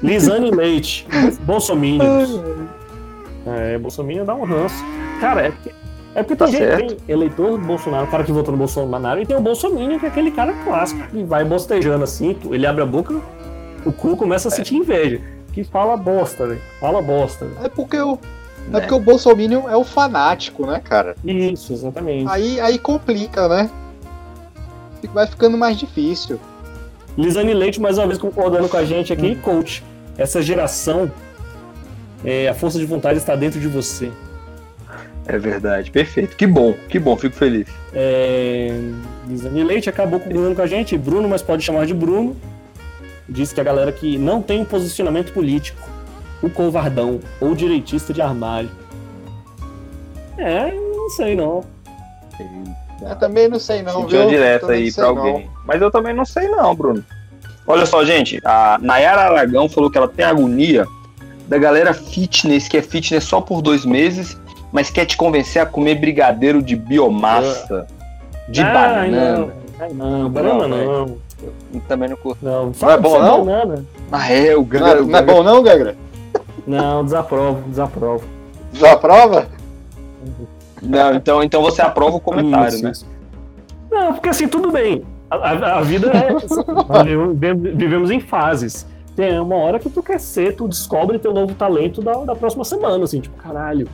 [0.03, 1.07] Lisane Leite,
[1.42, 2.40] Bolsominions.
[3.47, 4.77] É, Bolsominion dá um ranço.
[5.21, 5.71] Cara, é porque,
[6.14, 9.21] é porque Tá tem, gente, tem eleitor do Bolsonaro, o cara que votou no Bolsonaro,
[9.21, 12.66] e tem o Bolsominion, que é aquele cara clássico, que vai bostejando assim, tu- ele
[12.66, 13.21] abre a boca,
[13.85, 15.21] o cu começa a sentir inveja.
[15.53, 16.61] Que fala bosta, velho.
[16.81, 17.45] Fala bosta.
[17.45, 17.59] velho.
[17.66, 18.18] É porque o,
[18.68, 18.81] é Né?
[18.81, 21.14] porque o Bolsominion é o fanático, né, cara?
[21.25, 22.29] Isso, exatamente.
[22.29, 23.70] Aí, aí complica, né?
[25.12, 26.38] Vai ficando mais difícil.
[27.17, 29.85] Lisane Leite, mais uma vez, concordando com a gente aqui, coach.
[30.17, 31.10] Essa geração,
[32.25, 34.10] é, a força de vontade está dentro de você.
[35.27, 36.37] É verdade, perfeito.
[36.37, 37.69] Que bom, que bom, fico feliz.
[37.92, 38.71] É,
[39.29, 42.37] Lisane Leite acabou concordando com a gente, Bruno, mas pode chamar de Bruno.
[43.29, 45.88] Disse que a galera que não tem um posicionamento político,
[46.43, 48.71] o covardão ou direitista de armário.
[50.38, 51.63] É, não sei não.
[53.01, 54.29] Eu também não sei não, Sentiu viu?
[54.29, 55.19] direto Também aí não pra não.
[55.31, 55.51] alguém.
[55.67, 57.05] Mas eu também não sei não, Bruno.
[57.67, 60.87] Olha só, gente, a Nayara Aragão falou que ela tem agonia
[61.47, 64.37] da galera fitness, que é fitness só por dois meses,
[64.73, 67.87] mas quer te convencer a comer brigadeiro de biomassa,
[68.49, 68.73] de Ai,
[69.11, 69.37] banana.
[69.38, 69.53] não.
[69.81, 71.19] Ai, não, banana Não, não.
[71.75, 72.45] Eu também não curto.
[72.45, 73.45] Não, fala é bom, não?
[73.45, 73.85] banana.
[74.11, 74.99] Ah, é, o Não, Gagra.
[75.01, 75.97] é- não é bom não, Gagra?
[76.67, 78.25] Não, desaprovo, desaprovo.
[78.73, 79.48] Já aprova?
[80.81, 82.92] Não, então, então você aprova o comentário, Isso, né?
[83.90, 85.04] Não, porque assim, tudo bem.
[85.31, 86.35] A, a- a vida é.
[87.75, 88.87] vivemos- em fases.
[89.15, 92.65] Tem uma hora que tu quer ser, tu descobre teu novo talento da, da próxima
[92.65, 93.87] semana, assim, tipo, caralho,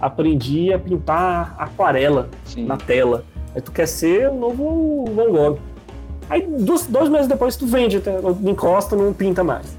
[0.00, 2.64] aprendi a pintar aquarela Sim.
[2.64, 3.24] na tela.
[3.54, 5.58] Aí tu quer ser o novo Van Gogh.
[6.30, 8.00] Aí dois, dois meses depois tu vende,
[8.44, 9.76] encosta, não pinta mais.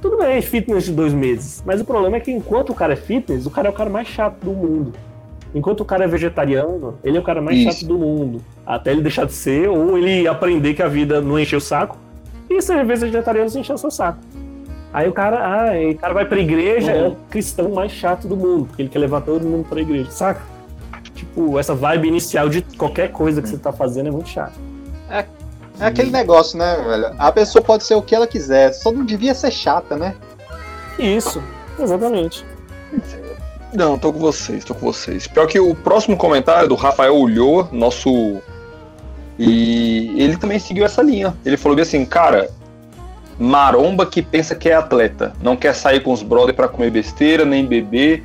[0.00, 1.62] Tudo bem, fitness de dois meses.
[1.64, 3.90] Mas o problema é que enquanto o cara é fitness, o cara é o cara
[3.90, 4.92] mais chato do mundo.
[5.54, 7.72] Enquanto o cara é vegetariano, ele é o cara mais Isso.
[7.72, 8.40] chato do mundo.
[8.64, 11.98] Até ele deixar de ser, ou ele aprender que a vida não enche o saco.
[12.48, 14.18] E ser vegetariano sem encher o seu saco.
[14.92, 18.36] Aí o cara, ah, o cara vai pra igreja, é o cristão mais chato do
[18.36, 20.40] mundo, porque ele quer levar todo mundo pra igreja, saca?
[21.14, 24.58] Tipo, essa vibe inicial de qualquer coisa que você tá fazendo é muito chato.
[25.80, 27.14] É aquele negócio, né, velho?
[27.18, 30.14] A pessoa pode ser o que ela quiser, só não devia ser chata, né?
[30.98, 31.42] Isso,
[31.78, 32.44] exatamente.
[33.72, 35.26] Não, tô com vocês, tô com vocês.
[35.26, 38.38] Pior que o próximo comentário do Rafael Ulloa, nosso.
[39.38, 41.34] E ele também seguiu essa linha.
[41.46, 42.50] Ele falou bem assim, cara,
[43.38, 47.42] maromba que pensa que é atleta, não quer sair com os brother pra comer besteira,
[47.42, 48.22] nem beber,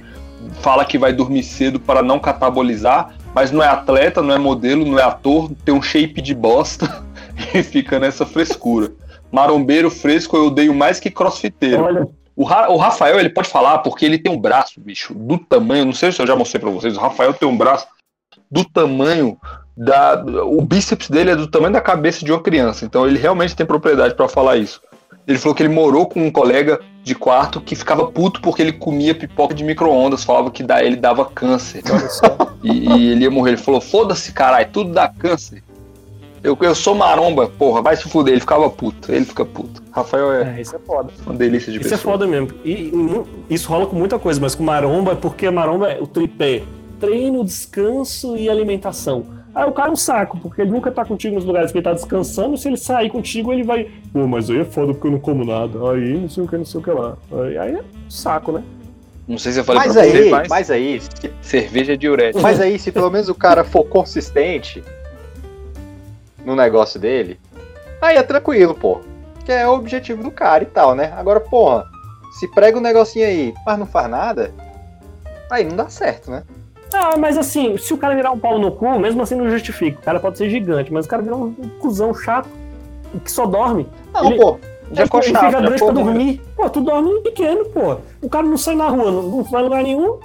[0.62, 4.86] fala que vai dormir cedo para não catabolizar, mas não é atleta, não é modelo,
[4.86, 7.02] não é ator, tem um shape de bosta
[7.54, 8.92] e fica nessa frescura.
[9.32, 11.84] Marombeiro fresco eu odeio mais que crossfiteiro.
[11.84, 15.38] Olha, O, Ra- o Rafael, ele pode falar porque ele tem um braço, bicho, do
[15.38, 17.88] tamanho, não sei se eu já mostrei pra vocês, o Rafael tem um braço
[18.52, 19.38] do tamanho
[19.76, 20.24] da.
[20.46, 23.66] O bíceps dele é do tamanho da cabeça de uma criança, então ele realmente tem
[23.66, 24.82] propriedade pra falar isso.
[25.28, 28.74] Ele falou que ele morou com um colega de quarto que ficava puto porque ele
[28.74, 31.82] comia pipoca de micro-ondas, falava que ele dava câncer.
[32.64, 33.52] E, e ele ia morrer.
[33.52, 35.64] Ele falou: foda-se, caralho, tudo dá câncer.
[36.46, 38.34] Eu, eu sou maromba, porra, vai se fuder.
[38.34, 39.82] Ele ficava puto, ele fica puto.
[39.92, 41.10] Rafael é É, isso é foda.
[41.26, 42.14] uma delícia de Isso é pessoa.
[42.14, 42.50] foda mesmo.
[42.64, 42.92] E,
[43.50, 46.62] e isso rola com muita coisa, mas com maromba é porque maromba é o tripé.
[47.00, 49.26] Treino, descanso e alimentação.
[49.56, 51.84] Aí o cara é um saco, porque ele nunca tá contigo nos lugares que ele
[51.86, 52.58] tá descansando.
[52.58, 53.90] Se ele sair contigo, ele vai.
[54.14, 55.80] Pô, mas aí é foda porque eu não como nada.
[55.92, 57.18] Aí não sei o que, não sei o que lá.
[57.32, 58.62] Aí, aí é um saco, né?
[59.28, 61.98] Não sei se eu falei Mas pra você, aí, mas mas aí, se- cerveja é
[61.98, 62.42] diurética.
[62.44, 64.84] mas aí, se pelo menos o cara for consistente
[66.46, 67.40] no negócio dele,
[68.02, 69.02] aí é tranquilo, pô.
[69.44, 71.14] Que é o objetivo do cara e tal, né?
[71.16, 71.86] Agora, porra,
[72.40, 74.52] se prega um negocinho aí, mas não faz nada,
[75.50, 76.44] aí não dá certo, né?
[76.94, 80.00] Ah, mas assim, se o cara virar um pau no cu, mesmo assim não justifica.
[80.00, 82.48] O cara pode ser gigante, mas o cara virar um, cuzão chato
[83.24, 83.88] que só dorme.
[84.14, 84.60] Não, Ele- pô.
[84.92, 86.42] Já ficou ele chato, fica já grande pra dormir.
[86.56, 87.98] Pô, tu dorme pequeno, pô.
[88.22, 90.20] O cara não sai na rua, não, não vai lugar nenhum.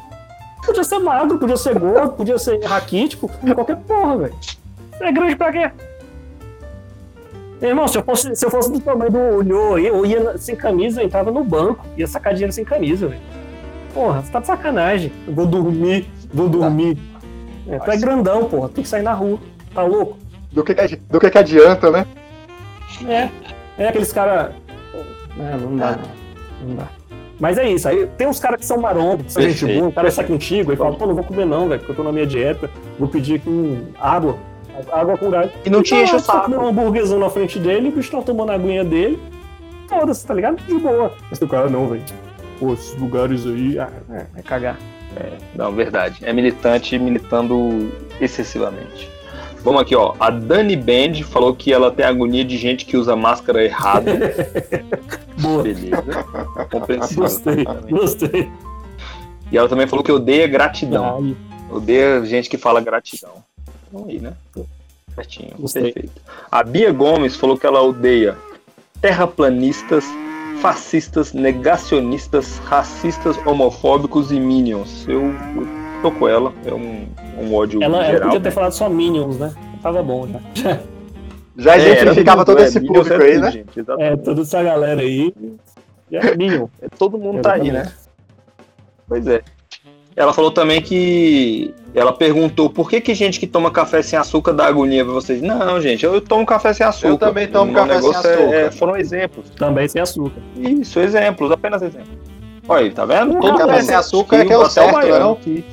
[0.65, 4.35] Podia ser magro, podia ser gordo, podia ser raquítico, qualquer porra, velho.
[5.01, 5.71] É grande pra quê?
[7.61, 10.57] Meu irmão, se eu fosse, se eu fosse do tamanho do Olhô, eu ia sem
[10.57, 13.21] camisa, eu entrava no banco, ia sacar dinheiro sem camisa, velho.
[13.93, 15.13] Porra, você tá de sacanagem.
[15.27, 16.97] Eu vou dormir, vou dormir.
[17.69, 19.39] É, tu é grandão, porra, tem que sair na rua.
[19.75, 20.17] Tá louco?
[20.53, 22.07] Do que, que do que, que adianta, né?
[23.07, 23.29] É,
[23.77, 24.55] é aqueles caras.
[25.37, 26.69] Não, não dá, não.
[26.69, 26.89] Não dá.
[27.39, 29.93] Mas é isso, aí tem uns caras que são marombos, que são gente boa, o
[29.93, 32.13] cara sai contigo e fala, pô, não vou comer não, velho, porque eu tô na
[32.13, 34.37] minha dieta, vou pedir aqui um água,
[34.93, 35.51] água com gás.
[35.65, 36.51] E não te enche o saco.
[36.51, 39.19] um hambúrguerzão na frente dele, o bicho tá tomando a aguinha dele,
[39.89, 40.63] foda-se, tá ligado?
[40.63, 41.13] De boa.
[41.29, 42.03] Mas o cara não, velho.
[42.59, 44.77] Pô, esses lugares aí, ah, é, é cagar.
[45.55, 46.19] Não, verdade.
[46.23, 49.11] É militante militando excessivamente.
[49.63, 50.15] Vamos aqui, ó.
[50.19, 54.13] A Dani Band falou que ela tem agonia de gente que usa máscara errada.
[55.39, 55.63] Boa.
[55.63, 56.25] Beleza.
[56.71, 57.25] Compreensível.
[57.25, 58.51] Gostei, gostei.
[59.53, 61.19] E ela também falou que odeia gratidão.
[61.19, 61.37] Aí,
[61.71, 63.45] Odeia gente que fala gratidão.
[63.93, 64.33] Então aí, né?
[65.15, 65.55] Certinho.
[65.59, 65.93] Gostei.
[65.93, 66.23] Perfeito.
[66.51, 68.37] A Bia Gomes falou que ela odeia
[69.01, 70.05] terraplanistas,
[70.61, 75.07] fascistas, negacionistas, racistas, homofóbicos e minions.
[75.09, 75.23] Eu,
[75.57, 75.67] eu
[76.03, 76.53] tô com ela.
[76.65, 78.29] É um, um ódio ela, ela geral.
[78.29, 79.53] podia ter falado só Minions, né?
[79.83, 80.79] Tava bom já.
[81.57, 83.51] Já É, identificava todo é, esse público é aí, né?
[83.51, 83.81] gente.
[83.99, 85.35] É, toda essa galera aí.
[86.11, 86.69] Já é Minion.
[86.81, 87.93] É, todo mundo tá aí, né?
[89.07, 89.43] Pois é.
[90.17, 94.53] Ela falou também que ela perguntou por que, que gente que toma café sem açúcar
[94.53, 95.41] dá agonia pra vocês.
[95.41, 97.09] Não, gente, eu tomo café sem açúcar.
[97.09, 98.55] Eu também tomo O café sem é- açúcar.
[98.55, 99.51] é- foram exemplos.
[99.51, 100.41] Também sem açúcar.
[100.57, 102.19] Isso, exemplos, apenas exemplos.
[102.69, 103.41] Olha aí, tá vendo?
[103.41, 105.33] Todo café mundo sem açúcar é que é o certo, baiano né, não?
[105.33, 105.65] aqui.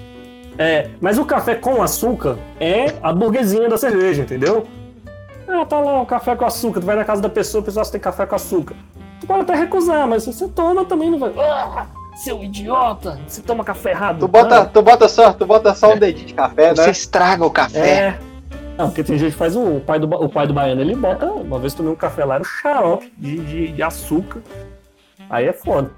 [0.57, 4.65] É, mas o café com açúcar é a burguesinha da cerveja, entendeu?
[5.47, 6.79] Ah, tá lá, o café com açúcar.
[6.79, 8.75] Tu vai na casa da pessoa, a pessoa só tem café com açúcar.
[9.21, 11.31] Tu pode até recusar, mas se você toma também não vai.
[11.37, 11.85] Ah,
[12.23, 13.19] seu idiota!
[13.27, 14.19] Você toma café errado.
[14.19, 16.91] Tu bota, tu bota só, tu bota só um dedinho de café, Você né?
[16.91, 17.89] estraga o café.
[17.89, 18.19] É.
[18.77, 20.95] Não, porque tem gente que faz o, o pai do, o pai do baiano, ele
[20.95, 24.41] bota, uma vez tomei um café lá, era um xarope de, de, de açúcar.
[25.29, 25.91] Aí é foda.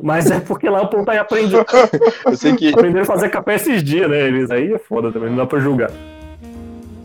[0.00, 1.64] Mas é porque lá o povo tá aprendendo,
[2.24, 2.68] Eu sei que.
[2.68, 4.20] aprendendo a fazer café esses dias, né?
[4.20, 5.90] Eles aí é foda também, não dá pra julgar.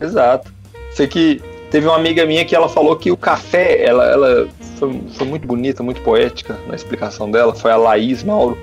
[0.00, 0.52] Exato.
[0.92, 1.42] Sei que
[1.74, 4.48] teve uma amiga minha que ela falou que o café, ela, ela
[4.78, 8.56] foi, foi muito bonita, muito poética na explicação dela, foi a Laís Mauro.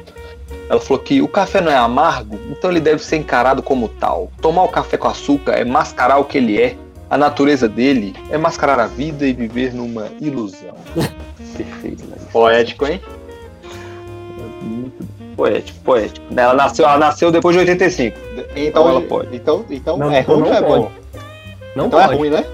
[0.69, 4.31] Ela falou que o café não é amargo, então ele deve ser encarado como tal.
[4.41, 6.77] Tomar o café com açúcar é mascarar o que ele é.
[7.09, 10.75] A natureza dele é mascarar a vida e viver numa ilusão.
[11.57, 12.15] Perfeito, né?
[12.31, 13.01] Poético, hein?
[14.61, 15.05] Muito
[15.35, 16.25] poético, poético.
[16.33, 18.17] Ela nasceu, ela nasceu depois de 85.
[18.55, 19.35] Então, ela pode.
[19.35, 20.91] então, então Não, é então ruim ou não é bom?
[21.75, 22.13] Não Então pode.
[22.13, 22.45] é ruim, né?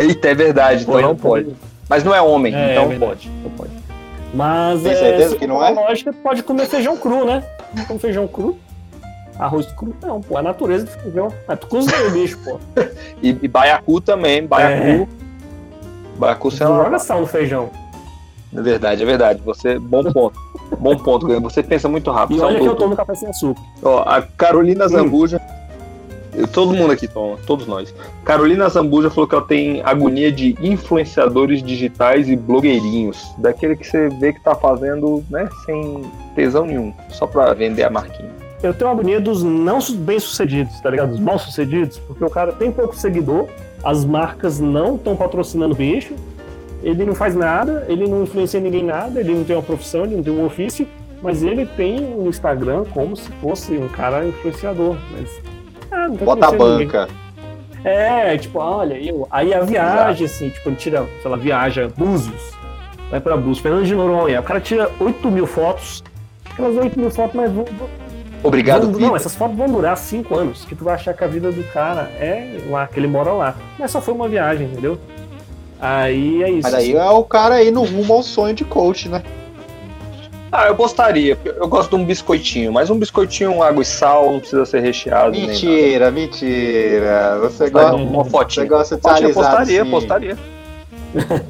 [0.08, 1.54] Eita, é verdade, então não pode.
[1.88, 3.28] Mas não é homem, É, então é pode.
[3.28, 3.70] Então pode.
[4.32, 5.70] Mas Tem é, certeza que não é?
[5.72, 7.42] uma Lógica, pode comer feijão cru, né?
[7.74, 8.56] Não come feijão cru.
[9.38, 10.36] Arroz cru, não, pô.
[10.36, 11.28] A natureza do feijão.
[11.48, 12.58] Ah, tu cozinha o bicho, pô.
[13.22, 15.08] E, e baiacu também, baiacu.
[16.16, 17.70] Baiacu Tu você não não joga sal no feijão.
[18.56, 19.40] É verdade, é verdade.
[19.44, 20.38] Você, bom ponto.
[20.78, 21.40] bom ponto.
[21.40, 22.38] Você pensa muito rápido.
[22.38, 23.60] E é olha que eu tomo café sem açúcar.
[23.82, 25.36] Ó, a Carolina Zambuja.
[25.36, 25.59] eu-
[26.52, 27.94] Todo mundo aqui toma, todos nós.
[28.24, 33.32] Carolina Zambuja falou que ela tem agonia de influenciadores digitais e blogueirinhos.
[33.38, 36.02] Daquele que você vê que tá fazendo, né, sem
[36.34, 38.30] tesão nenhum, só pra vender a marquinha.
[38.62, 41.10] Eu tenho agonia dos não su- bem-sucedidos, tá ligado?
[41.10, 43.46] Dos mal-sucedidos, porque o cara tem pouco seguidor,
[43.82, 46.14] as marcas não estão patrocinando o bicho,
[46.82, 50.16] ele não faz nada, ele não influencia ninguém nada, ele não tem uma profissão, ele
[50.16, 50.86] não tem um ofício,
[51.22, 54.96] mas ele tem um Instagram como se fosse um cara influenciador.
[55.12, 55.28] Mas,
[56.08, 56.86] tá Bota a influenciando ninguém.
[56.86, 57.08] banca.
[57.82, 59.26] É, tipo, olha, eu.
[59.30, 62.52] Aí a viagem, assim, tipo, ele tira, sei lá, viaja Búzios,
[63.10, 66.02] vai pra Búzios, Fernando de Noronha, o cara tira 8 mil fotos,
[66.50, 67.64] aquelas 8 mil fotos, mas vão,
[68.42, 71.26] Obrigado, Vão- não, essas fotos vão durar cinco anos, que tu vai achar que a
[71.26, 73.54] vida do cara é lá, que ele mora lá.
[73.78, 74.98] Mas só foi uma viagem, entendeu?
[75.80, 76.62] Aí é isso.
[76.62, 79.22] Mas aí é o cara aí no rumo ao sonho de coach, né?
[80.52, 81.38] Ah, eu gostaria.
[81.44, 85.30] Eu gosto de um biscoitinho, mas um biscoitinho, água e sal, não precisa ser recheado.
[85.30, 87.38] Mentira, mentira.
[87.42, 88.66] Você Gosta gosta, uma você fotinha.
[88.66, 89.90] gosta de alisado, postaria, sim.
[89.90, 90.38] postaria.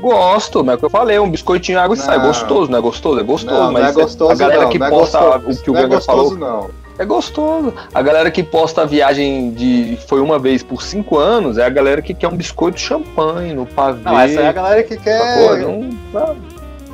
[0.00, 2.14] Gosto, mas é o que eu falei, um biscoitinho água e sal.
[2.14, 3.18] É gostoso, não é gostoso?
[3.18, 4.68] É gostoso, Não, mas não é gostoso, a galera não.
[4.68, 6.70] que não é posta gostoso, o que o é Ganga gostoso, falou não.
[6.98, 7.74] é gostoso.
[7.94, 11.70] A galera que posta a viagem de foi uma vez por cinco anos é a
[11.70, 14.00] galera que quer um biscoito champanhe no pavê.
[14.04, 15.58] Não, essa é a galera que quer?
[15.62, 16.36] Não- não-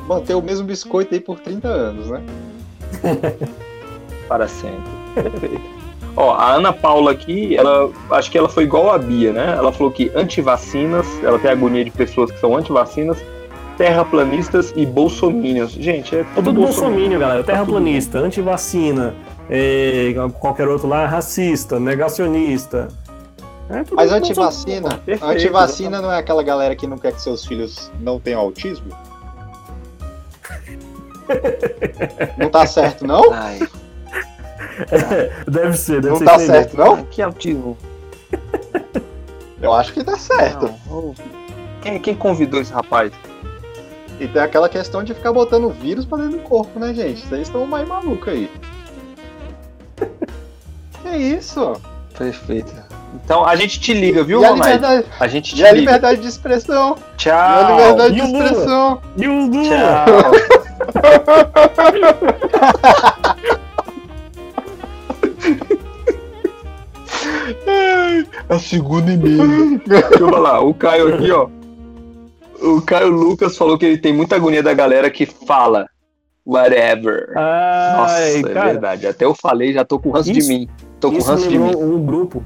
[0.07, 2.21] manter o mesmo biscoito aí por 30 anos, né?
[4.27, 4.91] para sempre.
[6.15, 9.55] Ó, a Ana Paula aqui, ela acho que ela foi igual a Bia, né?
[9.57, 13.17] Ela falou que antivacinas, ela tem agonia de pessoas que são antivacinas,
[13.77, 15.71] terraplanistas e bolsominions.
[15.71, 17.19] Gente, é É tudo tudo bolsominion.
[17.19, 17.43] galera.
[17.43, 19.15] Tá Terraplanista, antivacina,
[19.49, 22.89] é, qualquer outro lá, racista, negacionista.
[23.69, 27.91] É tudo Mas antivacina, antivacina não é aquela galera que não quer que seus filhos
[27.99, 28.91] não tenham autismo?
[32.37, 33.31] Não tá certo, não?
[33.33, 33.59] Ai,
[35.47, 37.03] Deve ser, deve Não ser tá isso aí certo, não?
[37.05, 37.77] que autismo.
[39.61, 40.73] Eu acho que tá certo.
[40.89, 41.13] Não.
[41.81, 43.11] Quem, quem convidou esse rapaz?
[44.19, 47.25] E tem aquela questão de ficar botando vírus pra dentro do corpo, né, gente?
[47.27, 48.49] Vocês estão mais malucos aí.
[51.01, 51.73] Que isso?
[52.17, 52.71] Perfeito.
[53.23, 54.65] Então a gente te liga, viu, e a Ronaldo?
[54.73, 55.79] liberdade, A gente te e a liga.
[55.81, 56.95] liberdade de expressão?
[56.97, 57.71] E a Tchau.
[57.77, 59.01] liberdade E de expressão?
[59.17, 59.63] E o Lula?
[59.63, 60.63] Tchau.
[68.49, 69.79] A segunda e meia.
[69.85, 71.47] Deixa eu falar, o Caio aqui, ó.
[72.61, 75.85] O Caio Lucas falou que ele tem muita agonia da galera que fala
[76.45, 77.27] whatever.
[77.33, 79.07] Nossa, Ai, é cara, verdade.
[79.07, 80.67] Até eu falei, já tô com ranço de Isso- mim.
[80.99, 81.75] Tô com isso ranço de mim.
[81.75, 82.41] um grupo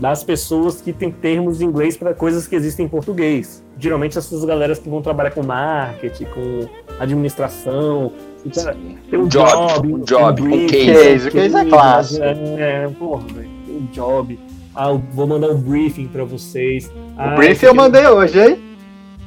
[0.00, 3.64] das pessoas que tem termos em inglês para coisas que existem em português.
[3.78, 8.12] Geralmente essas galeras que vão trabalhar com marketing, com administração.
[8.44, 8.74] Então,
[9.10, 11.30] Tem um Job, job, um job, um um briefing, case.
[11.30, 12.22] Case é clássico.
[12.24, 12.30] É,
[12.84, 13.48] é, porra, velho.
[13.66, 14.38] Tem um job.
[14.74, 16.90] Ah, eu vou mandar um briefing pra vocês.
[17.16, 18.58] Ah, O brief esse eu aqui- mandei hoje, hein?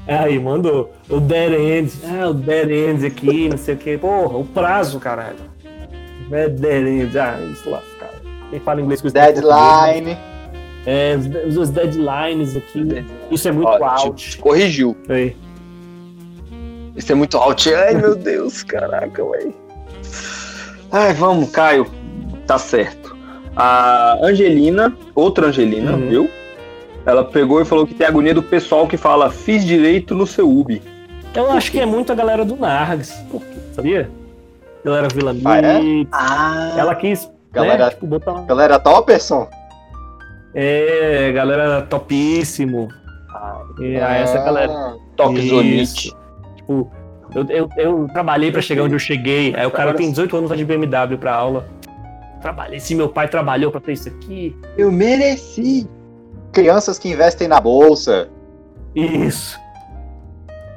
[0.07, 0.91] Aí, mandou.
[1.09, 1.91] O dead end.
[2.05, 3.97] Ah, o dead end aqui, não sei o que.
[3.97, 5.36] Porra, o prazo, caralho.
[6.32, 7.17] É dead end.
[7.20, 8.13] Ah, isso lá, cara.
[8.49, 9.13] Quem fala inglês com isso?
[9.13, 10.17] Deadline.
[10.86, 11.15] É,
[11.47, 13.05] os, os deadlines aqui.
[13.30, 14.13] Isso é muito Ó, alto.
[14.15, 14.95] te, te corrigiu.
[15.09, 15.36] Aí.
[16.96, 17.70] Isso é muito alto.
[17.76, 19.54] Ai, meu Deus, caraca, velho.
[20.92, 21.86] Ai, vamos, Caio.
[22.48, 23.16] Tá certo.
[23.56, 26.10] A Angelina, outra Angelina, Uhum.
[26.10, 26.30] viu?
[27.06, 30.50] Ela pegou e falou que tem agonia do pessoal que fala fiz direito no seu
[30.50, 30.82] UB.
[31.34, 33.14] Eu acho que é muito a galera do Nargs.
[33.32, 33.56] Por quê?
[33.74, 34.10] Sabia?
[34.84, 35.82] Galera Vila Ah, é?
[36.12, 37.30] Ah, Ela quis.
[37.52, 39.48] Galera, né, tipo, botar uma- galera Topperson?
[40.54, 42.90] É, galera topíssimo.
[43.80, 44.72] É, essa galera.
[44.72, 46.14] Ah, Topzonite.
[46.70, 46.91] Tipo,
[47.34, 49.55] eu, eu, eu trabalhei pra chegar onde eu cheguei.
[49.55, 51.67] Aí o cara tem 18 anos vai de BMW pra aula.
[52.41, 54.55] Trabalhei, se meu pai trabalhou pra ter isso aqui.
[54.78, 55.88] Eu mereci.
[56.51, 58.30] Crianças que investem na bolsa.
[58.95, 59.59] Isso.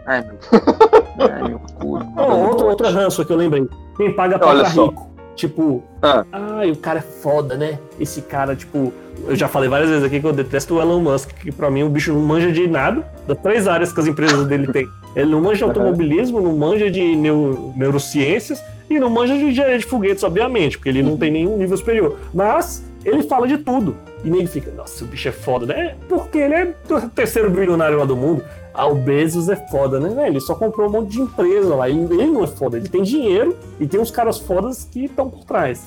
[0.06, 0.38] Ai, meu,
[1.30, 1.98] Ai, meu cu.
[2.16, 3.68] Oh, outra, outra ranço que eu lembrei.
[3.96, 4.38] Quem paga
[4.70, 4.86] só.
[4.86, 5.10] rico.
[5.36, 6.24] Tipo, Ah.
[6.32, 7.78] ai, o cara é foda, né?
[7.98, 8.92] Esse cara, tipo,
[9.26, 11.82] eu já falei várias vezes aqui que eu detesto o Elon Musk, que pra mim
[11.84, 14.86] o bicho não manja de nada, das três áreas que as empresas dele têm.
[15.14, 19.78] Ele não manja de automobilismo, não manja de neu- neurociências e não manja de engenharia
[19.78, 22.18] de foguetes, obviamente, porque ele não tem nenhum nível superior.
[22.32, 23.96] Mas ele fala de tudo.
[24.24, 25.96] E nem fica, nossa, o bicho é foda, né?
[26.08, 28.42] Porque ele é o terceiro bilionário lá do mundo.
[28.72, 30.28] Ah, o Bezos é foda, né?
[30.28, 31.90] Ele só comprou um monte de empresa lá.
[31.90, 35.28] Ele, ele não é foda, ele tem dinheiro e tem uns caras fodas que estão
[35.28, 35.84] por trás.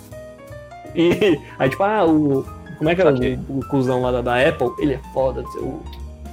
[0.93, 2.45] E aí, tipo, ah, o.
[2.77, 3.39] Como é que é Saquei.
[3.49, 4.69] o, o cuzão lá da, da Apple?
[4.79, 5.41] Ele é foda.
[5.57, 5.79] O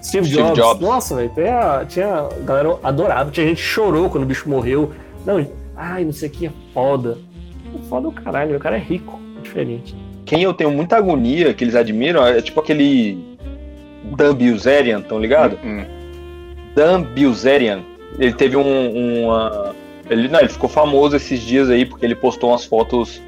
[0.02, 0.58] Steve, Steve Jobs.
[0.58, 0.80] Jobs.
[0.80, 1.30] Nossa, velho.
[1.34, 2.08] Tinha, tinha.
[2.08, 3.30] A galera adorava.
[3.30, 4.90] Tinha gente que chorou quando o bicho morreu.
[5.24, 5.46] Não,
[5.76, 7.18] ai, não sei o que é foda.
[7.74, 9.20] É foda o caralho, o cara é rico.
[9.38, 9.94] É diferente.
[10.24, 13.18] Quem eu tenho muita agonia, que eles admiram, é tipo aquele
[14.16, 15.58] Dan Bilzerian, tão ligado?
[15.64, 15.84] Hum.
[16.74, 17.80] Dan Bilzerian.
[18.18, 19.74] Ele teve um, uma.
[20.10, 23.22] Ele, não, ele ficou famoso esses dias aí, porque ele postou umas fotos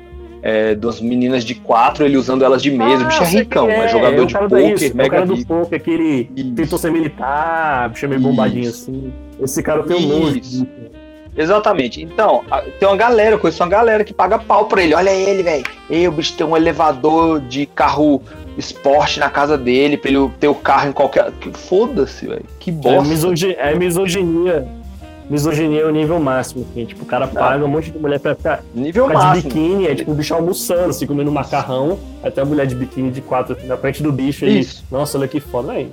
[0.46, 3.02] é, das meninas de quatro, ele usando elas de mesa.
[3.02, 4.52] o bicho é Ah, ricão, quem é, jogador o de poker,
[4.90, 6.52] é o mega cara do poker, que ele Isso.
[6.54, 8.90] tentou ser militar, bicho é meio bombadinho Isso.
[8.90, 9.12] assim.
[9.42, 10.36] Esse cara tenho nojo.
[10.38, 10.66] Isso.
[11.36, 12.00] Exatamente.
[12.02, 14.94] Então, a- tem uma galera, eu conheço uma galera que paga pau pra ele.
[14.94, 15.64] Olha ele, velho.
[15.90, 18.22] Ei, o bicho tem um elevador de carro
[18.56, 21.32] esporte na casa dele, pra ele ter o carro em qualquer.
[21.40, 22.44] que- Foda-se, velho.
[22.60, 23.02] Que É, bosta.
[23.08, 24.64] misogi- é misoginia.
[25.30, 26.84] Misoginia é o nível máximo, assim.
[26.84, 29.42] Tipo, o cara paga um monte de mulher pra ficar, Nível ficar de máximo.
[29.48, 33.20] biquíni, é tipo o bicho almoçando, assim, comendo macarrão, até a mulher de biquíni de
[33.22, 34.44] quatro assim, na frente do bicho.
[34.44, 34.84] Isso.
[34.90, 35.90] Nossa, olha que foda, velho.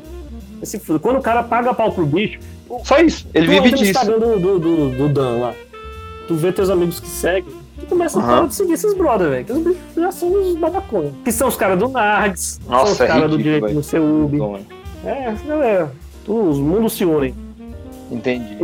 [0.62, 0.78] Esse.
[1.00, 2.40] Quando o cara paga pau pro bicho,
[2.84, 3.28] Só isso.
[3.34, 3.86] Ele tu vive disso.
[3.92, 5.54] Instagram do, do, do, do Dan lá.
[6.28, 9.46] Tu vê teus amigos que seguem, tu começa a parar de seguir esses brother, velho.
[9.46, 11.12] Que os bichos já são os babacões.
[11.26, 13.76] Que são os caras do Nards, são Nossa, os é caras do direito velho.
[13.76, 14.36] no CEUB.
[14.36, 14.60] Então,
[15.06, 15.92] É, galera.
[16.28, 17.34] Os mundos se unem.
[18.12, 18.58] Entendi.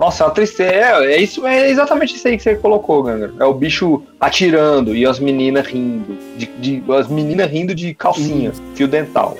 [0.00, 0.72] Nossa, é uma tristeza.
[0.72, 3.34] É, é isso, é exatamente isso aí que você colocou, Ganga.
[3.38, 6.16] É o bicho atirando e as meninas rindo.
[6.38, 9.36] De, de- as meninas rindo de calcinha, fio dental.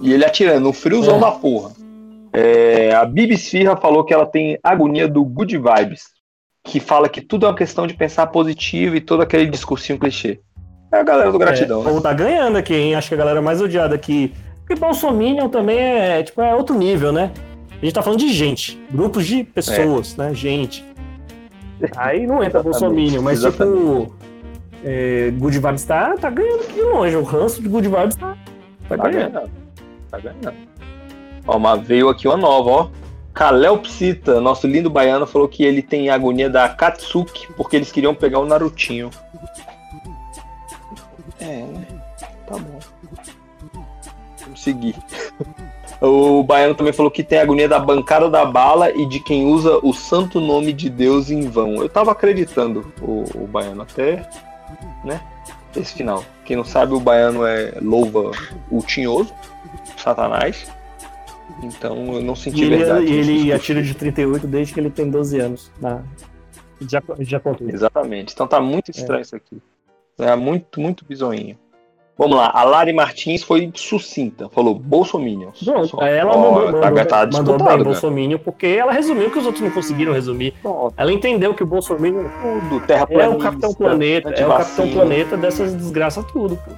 [0.00, 1.20] E ele atirando, no friozão É.
[1.20, 1.70] da porra.
[2.32, 6.02] É, a Bibi Esfirra falou que ela tem agonia do good vibes.
[6.64, 10.40] Que fala que tudo é uma questão de pensar positivo e todo aquele discursinho clichê.
[10.92, 12.00] É a galera do gratidão, É, né?
[12.00, 12.94] tá ganhando aqui, hein?
[12.96, 14.32] Acho que a galera mais odiada aqui.
[14.66, 17.30] Porque Bolsominion também é, tipo, é outro nível, né?
[17.82, 20.32] A gente tá falando de gente, grupos de pessoas, né?
[20.32, 20.84] Gente.
[21.96, 23.76] Aí não entra Bolsominion, mas exatamente.
[23.76, 24.14] tipo.
[24.84, 27.16] É, Good Vibes tá, tá ganhando aqui de longe.
[27.16, 28.36] O ranço de Good Vibes tá,
[28.88, 29.32] tá Tá ganhando.
[29.32, 29.50] ganhando.
[30.12, 30.54] Tá ganhando.
[31.44, 32.88] Ó, mas veio aqui uma nova, ó.
[33.34, 38.14] Kalel Psita, nosso lindo baiano, falou que ele tem agonia da Katsuki porque eles queriam
[38.14, 39.10] pegar o Narutinho.
[41.40, 41.86] É, né?
[42.46, 42.78] Tá bom.
[44.44, 44.94] Vamos seguir.
[46.04, 49.78] O baiano também falou que tem agonia da bancada da bala e de quem usa
[49.84, 51.76] o santo nome de Deus em vão.
[51.76, 54.28] Eu tava acreditando o, o baiano até,
[55.04, 55.20] né?
[55.76, 56.24] Esse final.
[56.44, 58.32] Quem não sabe, o baiano é louva
[58.68, 59.32] o tinhoso,
[59.96, 60.66] Satanás.
[61.62, 63.06] Então eu não E senti ele, verdade.
[63.06, 63.54] e ele nisso.
[63.54, 65.70] atira de 38 desde que ele tem 12 anos.
[65.80, 66.02] Na...
[66.80, 67.68] Já, já contei.
[67.70, 68.34] Exatamente.
[68.34, 69.62] Então tá muito estranho isso aqui.
[70.18, 71.56] É muito, muito bizonhinho.
[72.16, 75.64] Vamos lá, a Lari Martins foi sucinta, falou Bolsominions.
[75.64, 76.02] Pronto, Só.
[76.02, 77.84] ela Ó, mandou, tá, mandou, tá mandou bem né?
[77.84, 80.54] Bolsominion, porque ela resumiu que os outros não conseguiram resumir.
[80.96, 85.36] Ela entendeu que o Bolsominion Tudo, terra é o Capitão Planeta, é o Capitão Planeta
[85.38, 86.72] dessas desgraças tudo, pô.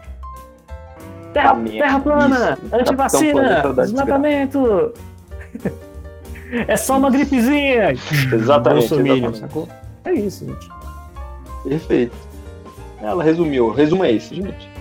[1.32, 4.92] Terra, terra plana, Isso, antivacina, desmatamento.
[6.68, 7.96] É só uma gripezinha.
[8.32, 9.38] Exatamente, Bolsominion, exatamente.
[9.38, 9.68] sacou?
[10.04, 10.68] É isso, gente.
[11.64, 12.16] Perfeito.
[13.02, 13.72] Ela resumiu.
[13.72, 14.73] Resumo é esse, gente.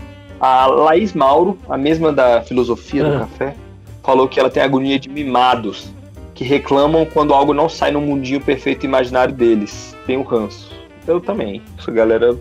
[0.45, 3.19] A Laís Mauro, a mesma da filosofia do Ah.
[3.19, 3.55] café,
[4.03, 5.89] falou que ela tem agonia de mimados,
[6.33, 9.95] que reclamam quando algo não sai no mundinho perfeito imaginário deles.
[10.05, 10.69] Tem um ranço.
[11.07, 11.61] Eu também.
[11.79, 12.37] Essa galera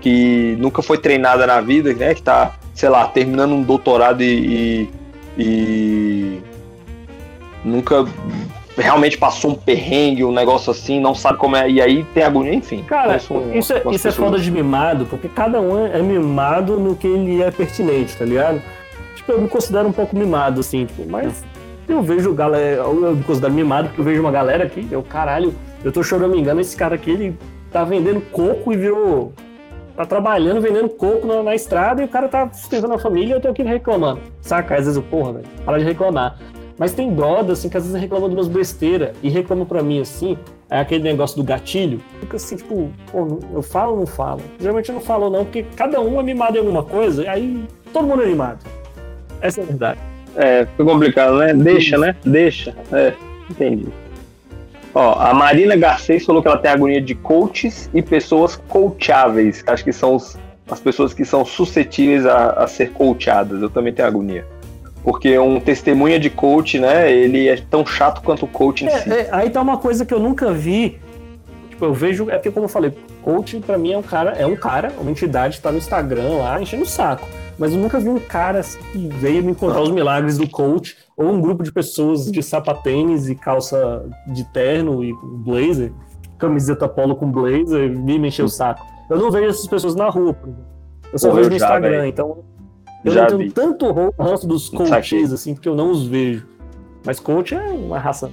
[0.00, 2.14] que nunca foi treinada na vida, né?
[2.14, 4.88] Que tá, sei lá, terminando um doutorado e.
[5.36, 6.40] e, e
[7.64, 8.06] nunca
[8.76, 11.68] realmente passou um perrengue, um negócio assim, não sabe como é.
[11.70, 12.82] E aí tem agonia, enfim.
[12.84, 16.78] Cara, Conheço um- isso é, isso é foda de mimado, porque cada um é mimado
[16.78, 18.60] no que ele é pertinente, tá ligado?
[19.16, 21.44] Tipo, eu me considero um pouco mimado, assim, tipo, mas
[21.88, 22.82] eu vejo galera.
[22.82, 25.54] Eu me considero mimado porque eu vejo uma galera aqui, eu, caralho,
[25.84, 27.36] eu tô chorando, me engano, esse cara aqui, ele
[27.72, 29.32] tá vendendo coco e virou
[29.96, 33.36] tá trabalhando, vendendo coco na, na estrada e o cara tá sustentando a família e
[33.36, 34.20] eu tô aqui reclamando.
[34.40, 34.74] Saca?
[34.74, 36.38] Às vezes eu, porra, velho, para de reclamar.
[36.80, 40.00] Mas tem broda, assim, que às vezes reclama de umas besteiras e reclama pra mim,
[40.00, 40.38] assim,
[40.70, 42.00] é aquele negócio do gatilho.
[42.20, 44.40] Fica assim, tipo, pô, eu falo ou não falo?
[44.58, 47.62] Geralmente eu não falo não, porque cada um é mimado em alguma coisa, aí
[47.92, 48.60] todo mundo é mimado.
[49.42, 50.00] Essa é a verdade.
[50.36, 51.52] É, foi complicado, né?
[51.52, 52.16] Deixa, né?
[52.24, 52.74] Deixa.
[52.90, 53.12] É,
[53.50, 53.88] entendi.
[54.94, 59.62] Ó, a Marina Garcês falou que ela tem agonia de coaches e pessoas coacháveis.
[59.66, 60.38] Acho que são os-
[60.70, 63.60] as pessoas que são suscetíveis a, a ser coachadas.
[63.60, 64.46] Eu também tenho agonia.
[65.02, 67.10] Porque um testemunha de coach, né?
[67.10, 69.12] Ele é tão chato quanto o coach em si.
[69.12, 71.00] É, é, aí tá uma coisa que eu nunca vi.
[71.70, 72.30] Tipo, eu vejo.
[72.30, 72.92] É porque, como eu falei,
[73.22, 76.60] coach pra mim é um cara, é um cara, uma entidade tá no Instagram lá,
[76.60, 77.26] enchendo o saco.
[77.58, 78.60] Mas eu nunca vi um cara
[78.92, 83.28] que veio me contar os milagres do coach, ou um grupo de pessoas de sapatênis
[83.28, 85.92] e calça de terno e blazer,
[86.38, 88.82] camiseta polo com blazer, me encher o saco.
[89.10, 90.70] Eu não vejo essas pessoas na rua, por exemplo.
[91.12, 92.44] Eu só Porra, vejo no Instagram, então.
[93.04, 93.50] Eu Já não tenho vi.
[93.50, 96.46] tanto ranço dos coaches, assim, porque eu não os vejo.
[97.04, 98.26] Mas coach é uma raça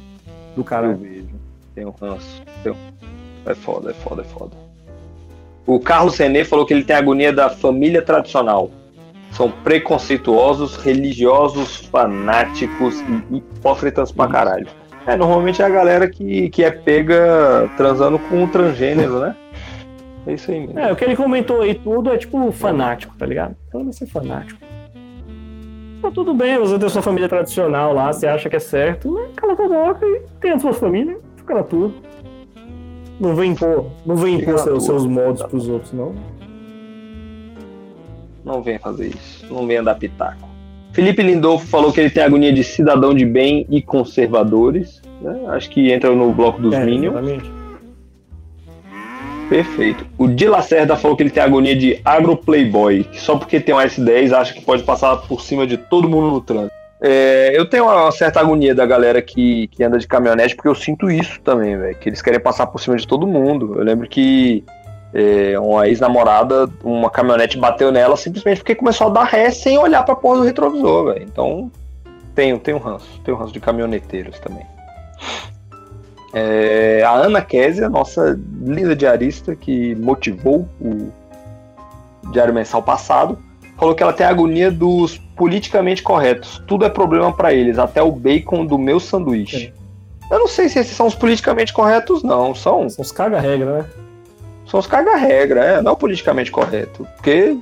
[0.56, 0.98] do Eu caralho.
[0.98, 1.28] vejo.
[1.74, 2.42] Tem um ranço.
[2.64, 2.76] Tem um-
[3.46, 4.52] É foda, é foda, é foda.
[5.66, 8.70] O Carlos René falou que ele tem agonia da família tradicional.
[9.32, 13.00] São preconceituosos, religiosos, fanáticos
[13.32, 14.68] e hipócritas pra caralho.
[15.06, 19.36] É, normalmente é a galera que, que é pega transando com um transgênero, né?
[20.28, 20.78] É isso aí mesmo.
[20.80, 23.56] É, o que ele comentou aí tudo é tipo fanático, tá ligado?
[23.68, 24.60] Então vai ser fanático.
[26.02, 29.32] Tá tudo bem, você tem sua família tradicional lá, você acha que é certo, mas
[29.36, 31.92] cala tua boca e tem a sua família, fica na tua.
[33.20, 36.14] Não vem impor, não vem impor seus, seus modos pros outros, não.
[38.46, 39.46] Não venha fazer isso.
[39.52, 40.48] Não venha dar pitaco.
[40.94, 45.02] Felipe Lindolfo falou que ele tem agonia de cidadão de bem e conservadores.
[45.22, 45.46] né?
[45.48, 47.14] Acho que entra no bloco dos É, Minions.
[47.18, 47.52] exatamente.
[49.50, 50.06] Perfeito.
[50.18, 53.74] O Di Lacerda falou que ele tem agonia de agro playboy, que só porque tem
[53.74, 56.76] um S10 acha que pode passar por cima de todo mundo no trânsito.
[57.00, 60.76] É, eu tenho uma certa agonia da galera que, que anda de caminhonete, porque eu
[60.76, 61.96] sinto isso também, velho.
[61.96, 63.76] Que eles querem passar por cima de todo mundo.
[63.78, 64.64] Eu lembro que
[65.14, 70.04] é, uma ex-namorada, uma caminhonete bateu nela simplesmente porque começou a dar ré sem olhar
[70.04, 71.24] pra porra do retrovisor, velho.
[71.24, 71.72] Então,
[72.34, 73.22] tenho, tenho ranço.
[73.24, 74.66] Tenho ranço de caminhoneteiros também.
[76.40, 81.12] É, a Ana Késia, nossa linda diarista que motivou o
[82.32, 83.40] Diário Mensal passado,
[83.76, 86.62] falou que ela tem agonia dos politicamente corretos.
[86.68, 89.74] Tudo é problema pra eles, até o bacon do meu sanduíche.
[90.30, 92.54] Eu não sei se esses são os politicamente corretos, não.
[92.54, 93.86] São, São os caga-regra, né?
[94.68, 97.08] são os caga-regra, é, não é o politicamente correto.
[97.16, 97.58] Porque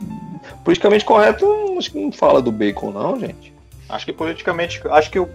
[0.65, 1.45] politicamente correto
[1.78, 3.53] acho que não fala do bacon, não, gente.
[3.88, 4.82] Acho que politicamente.
[4.89, 5.30] Acho que o.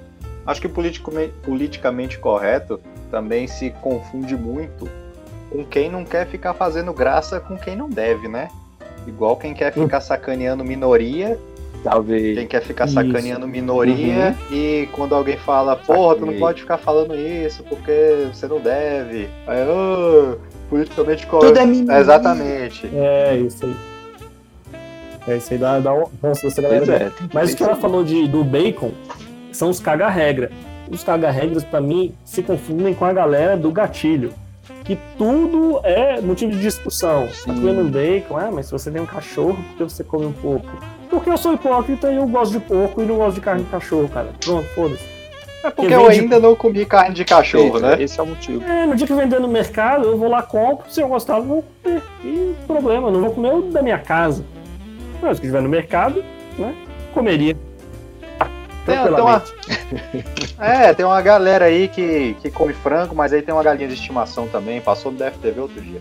[0.45, 2.81] Acho que politicamente, politicamente correto
[3.11, 4.89] também se confunde muito
[5.51, 8.49] com quem não quer ficar fazendo graça com quem não deve, né?
[9.07, 11.39] Igual quem quer ficar sacaneando minoria,
[11.83, 12.37] Talvez.
[12.39, 12.95] quem quer ficar Isso.
[12.95, 18.47] sacaneando minoria e quando alguém fala, porra, tu não pode ficar falando isso porque você
[18.47, 19.29] não deve.
[19.47, 20.37] Aí, "Ah,
[20.69, 21.49] politicamente correto.
[21.55, 21.93] Tudo é mimimi.
[21.95, 22.89] Exatamente.
[22.95, 23.77] É, isso aí.
[25.27, 26.95] É isso aí, dá, dá um ranço dessa galera.
[26.95, 27.11] É.
[27.33, 27.81] Mas o que ela isso.
[27.81, 28.93] falou de, do bacon
[29.53, 30.51] são os caga-regra.
[30.91, 34.33] Os caga-regras, pra mim, se confundem com a galera do gatilho.
[34.85, 37.29] Que tudo é motivo de discussão.
[37.47, 40.33] Tá comendo bacon, ah, mas se você tem um cachorro, por que você come um
[40.33, 40.67] pouco?
[41.09, 43.71] Porque eu sou hipócrita e eu gosto de porco e não gosto de carne de
[43.71, 44.31] cachorro, cara.
[44.45, 45.05] Pronto, foda-se.
[45.63, 48.03] É porque eu ainda não comi carne de cachorro, Esse- né?
[48.03, 48.65] Esse é o motivo.
[48.65, 51.45] É, no dia que vender no mercado, eu vou lá, compro, se eu gostar, eu
[51.45, 52.03] vou comer.
[52.25, 54.43] E problema, não vou comer o da minha casa.
[55.21, 56.25] Mas se estiver no mercado,
[56.59, 56.75] né,
[57.13, 57.55] comeria.
[58.97, 59.43] Tem, tem uma,
[60.67, 63.95] é, tem uma galera aí que, que come frango, mas aí tem uma galinha de
[63.95, 64.81] estimação também.
[64.81, 66.01] Passou no DFTV outro dia.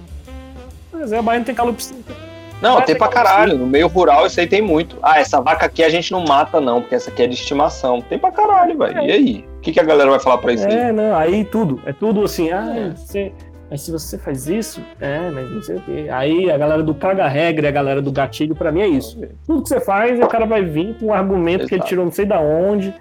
[0.91, 2.29] Mas é, a Bahia não tem calopsita.
[2.61, 3.57] Não, tem ter pra caralho.
[3.57, 4.97] No meio rural isso aí tem muito.
[5.01, 8.01] Ah, essa vaca aqui a gente não mata, não, porque essa aqui é de estimação.
[8.01, 9.01] Tem pra caralho, velho.
[9.01, 9.45] E aí?
[9.57, 10.73] O que, que a galera vai falar pra isso aí?
[10.73, 11.81] É, não, aí tudo.
[11.85, 12.89] É tudo assim, ah, É.
[12.95, 13.31] você.
[13.69, 16.07] Mas se você faz isso, é, mas não sei o quê.
[16.11, 19.15] Aí a galera do caga-regra e a galera do gatilho, pra mim é isso.
[19.45, 21.89] Tudo que você faz, o cara vai vir com um argumento que ele Exato.
[21.89, 22.93] tirou não sei da onde.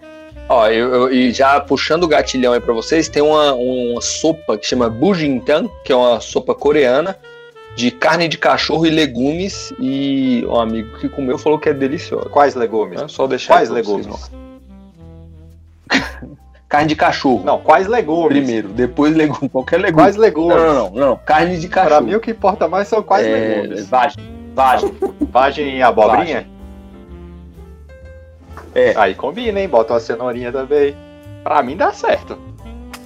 [0.46, 4.58] Ó, eu, eu- e já puxando o gatilhão aí pra vocês, tem uma, uma sopa
[4.58, 7.16] que chama Bujintan, que é uma sopa coreana
[7.74, 9.72] de carne de cachorro e legumes.
[9.80, 12.28] E um amigo que comeu falou que é deliciosa.
[12.28, 13.00] Quais legumes?
[13.00, 14.30] É só deixar Quais legumes?
[16.68, 17.42] carne de cachorro.
[17.44, 18.28] Não, quais legumes?
[18.28, 20.02] Primeiro, depois legume, qualquer legume.
[20.02, 20.56] Quais legumes?
[20.56, 21.16] Não, não, não, não.
[21.24, 21.96] Carne de cachorro.
[21.96, 23.88] Pra mim o que importa mais são quais é, legumes.
[23.88, 24.16] Vagem.
[24.54, 24.94] Vagem.
[25.30, 26.46] Vagem e abobrinha?
[28.74, 28.94] É.
[28.96, 29.68] Aí combina, hein?
[29.68, 30.94] Bota uma cenourinha também.
[31.42, 32.38] Pra mim dá certo.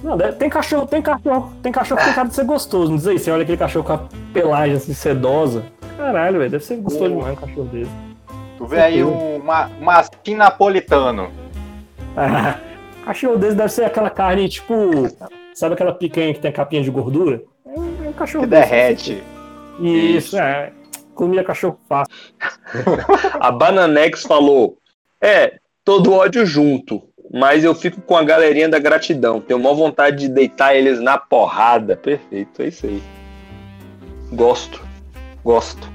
[0.03, 3.07] Não, tem cachorro, tem cachorro, tem cachorro que tem cara de ser gostoso, não diz
[3.07, 4.01] aí, você olha aquele cachorro com a
[4.33, 5.63] pelagem assim sedosa,
[5.97, 6.51] caralho, velho.
[6.51, 7.91] Deve ser gostoso demais um cachorro desse.
[8.59, 11.31] Tu vê aí um ma- mastim napolitano.
[13.05, 14.75] Cachorro desse deve ser aquela carne, tipo.
[15.55, 17.43] Sabe aquela picanha que tem a capinha de gordura?
[17.67, 19.23] É um, é um cachorro Que desse, derrete.
[19.81, 20.39] Isso, Isso.
[20.39, 20.73] é.
[21.15, 22.15] Comia cachorro fácil.
[23.39, 24.79] A Bananex falou:
[25.21, 29.41] É, todo ódio junto, mas eu fico com a galerinha da gratidão.
[29.41, 31.97] Tenho maior vontade de deitar eles na porrada.
[31.97, 33.03] Perfeito, é isso aí.
[34.33, 34.81] Gosto,
[35.45, 35.87] gosto.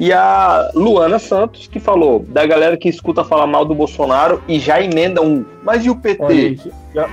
[0.00, 4.58] E a Luana Santos, que falou da galera que escuta falar mal do Bolsonaro e
[4.60, 5.44] já emenda um.
[5.64, 6.24] Mas e o PT?
[6.24, 6.60] Aí,
[6.94, 7.08] já-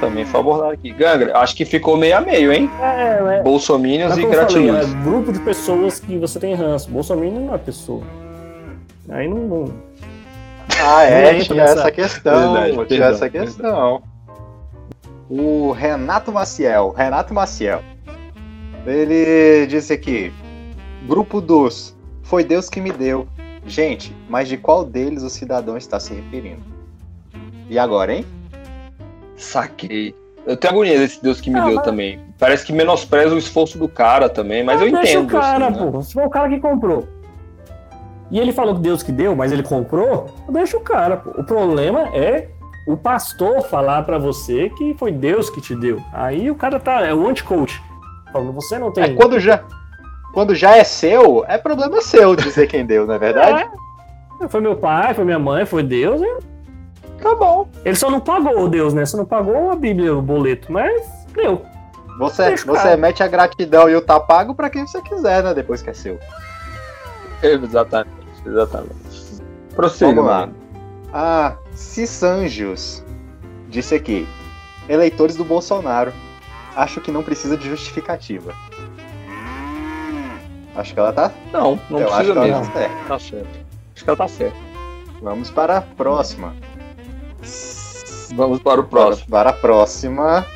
[0.00, 0.90] Também foi abordado aqui.
[0.92, 2.68] Gangra, acho que ficou meio a meio, hein?
[2.80, 3.42] É, é.
[3.42, 4.90] Bolsominions Mas e falei, gratiluz.
[4.92, 6.90] é grupo de pessoas que você tem ranço.
[6.90, 8.02] Bolsonaro não é pessoa.
[9.10, 9.36] Aí não.
[9.38, 9.72] não-
[10.84, 12.52] Ah, é, Não tinha essa questão.
[12.54, 14.02] Verdade, tinha essa questão.
[15.28, 17.80] O Renato Maciel, Renato Maciel.
[18.86, 20.32] Ele disse aqui:
[21.06, 21.94] Grupo dos
[22.32, 23.28] Foi Deus que me deu.
[23.66, 26.62] Gente, mas de qual deles o cidadão está se referindo?
[27.68, 28.24] E agora, hein?
[29.36, 30.14] Saquei.
[30.46, 32.20] Eu tenho agonia desse Deus que me Ah, deu mas- também.
[32.38, 35.26] Parece que menospreza o esforço do cara também, mas eu Deixa entendo.
[35.28, 35.90] o cara, assim, né?
[35.92, 36.02] pô.
[36.02, 37.06] Se for o cara que comprou.
[38.30, 41.38] E ele falou que Deus que deu, mas ele comprou, deixa o cara, pô.
[41.38, 42.48] O problema é
[42.88, 46.00] o pastor falar pra você que foi Deus que te deu.
[46.14, 47.02] Aí o cara tá.
[47.02, 47.78] É o anti-coach.
[48.32, 49.04] Falando, você não tem.
[49.04, 49.62] É quando já,
[50.32, 53.68] quando já é seu, é problema seu dizer quem deu, não é verdade?
[54.40, 56.20] É, foi meu pai, foi minha mãe, foi Deus.
[56.20, 57.68] e Tá bom.
[57.84, 59.06] Ele só não pagou o Deus, né?
[59.06, 61.00] Só não pagou a Bíblia, o boleto, mas
[61.32, 61.62] deu.
[62.18, 62.96] Você, Deixa você cara.
[62.96, 65.54] mete a gratidão e o tá pago pra quem você quiser, né?
[65.54, 66.18] Depois que é seu.
[67.40, 68.10] Exatamente,
[68.44, 69.42] exatamente.
[69.76, 70.40] Prossiga, Vamos lá.
[70.40, 70.54] mano.
[71.12, 73.04] Ah, Cissanjos
[73.68, 74.26] disse aqui:
[74.88, 76.12] eleitores do Bolsonaro.
[76.74, 78.52] Acho que não precisa de justificativa.
[80.74, 81.30] Acho que ela tá.
[81.52, 82.72] Não, não eu acho precisa que ela mesmo.
[82.72, 83.04] tá certa.
[83.08, 83.60] Tá certo.
[83.94, 84.56] Acho que ela tá certa.
[85.20, 86.54] Vamos para a próxima.
[88.34, 89.28] Vamos para o próximo.
[89.28, 90.46] Para a próxima.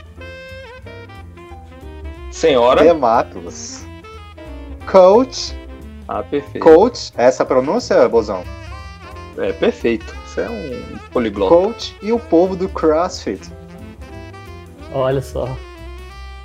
[2.31, 2.83] Senhora.
[2.83, 3.85] Dematos.
[4.91, 5.55] Coach.
[6.09, 6.65] Ah, perfeito.
[6.65, 7.13] Coach.
[7.17, 8.43] Essa pronúncia, Bozão?
[9.39, 10.15] É perfeito.
[10.25, 11.55] Isso é um poliglota.
[11.55, 13.51] Coach e o povo do CrossFit.
[14.93, 15.49] Olha só.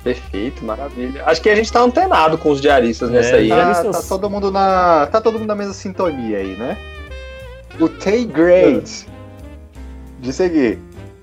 [0.02, 1.24] Perfeito, maravilha.
[1.26, 3.84] Acho que a gente tá antenado com os diaristas É, nessa aí, tá.
[3.84, 5.06] Tá, todo mundo na.
[5.06, 6.76] Tá todo mundo na mesma sintonia aí, né?
[7.80, 9.06] O Tay Great
[10.20, 10.78] disse aqui.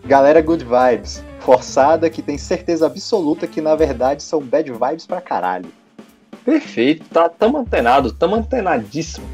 [0.05, 1.23] Galera good vibes.
[1.39, 5.69] Forçada que tem certeza absoluta que na verdade são bad vibes pra caralho.
[6.45, 7.05] Perfeito.
[7.09, 9.27] Tá, tamo antenado, tamo antenadíssimo.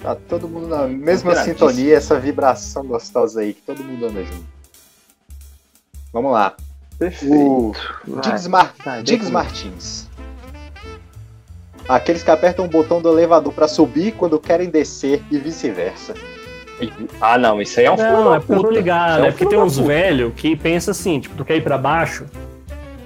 [0.00, 4.46] Tá todo mundo na mesma sintonia, essa vibração gostosa aí que todo mundo anda junto.
[6.12, 6.54] Vamos lá.
[6.98, 7.34] Perfeito.
[7.34, 7.72] O.
[8.20, 8.74] Diggs, Mar-
[9.04, 10.08] Diggs Martins.
[11.88, 16.12] Aqueles que apertam o botão do elevador pra subir quando querem descer e vice-versa.
[17.20, 18.74] Ah, não, isso aí é um Não, é porque eu tô puta.
[18.74, 21.62] ligado, é um é porque tem uns velhos que pensa assim, tipo, tu quer ir
[21.64, 22.26] pra baixo,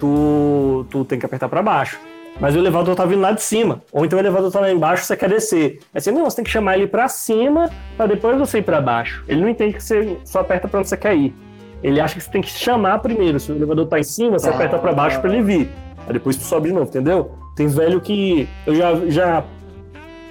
[0.00, 1.98] tu, tu tem que apertar pra baixo.
[2.40, 3.82] Mas o elevador tá vindo lá de cima.
[3.92, 5.78] Ou então o elevador tá lá embaixo você quer descer.
[5.94, 8.80] Aí você, não, você tem que chamar ele pra cima pra depois você ir pra
[8.80, 9.22] baixo.
[9.28, 11.34] Ele não entende que você só aperta pra onde você quer ir.
[11.82, 13.40] Ele acha que você tem que chamar primeiro.
[13.40, 15.70] Se o elevador tá em cima, você aperta pra baixo pra ele vir.
[16.06, 17.32] Aí depois tu sobe de novo, entendeu?
[17.56, 18.48] Tem velho que.
[18.66, 18.94] Eu já.
[19.06, 19.44] já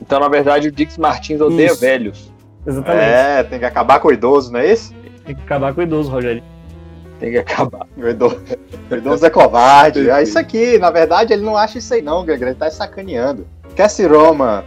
[0.01, 1.81] Então, na verdade, o Dix Martins odeia Isso.
[1.81, 2.31] velhos.
[2.65, 3.03] exatamente.
[3.03, 4.93] É, tem que acabar com o idoso, não é isso?
[5.25, 6.43] Tem que acabar com o idoso, Rogério.
[7.19, 7.85] Tem que acabar.
[7.95, 8.41] O idoso,
[8.89, 10.09] o idoso é covarde.
[10.09, 13.45] É isso aqui, na verdade, ele não acha isso aí não, Gagra, ele tá sacaneando.
[13.75, 14.65] Cassie Roma,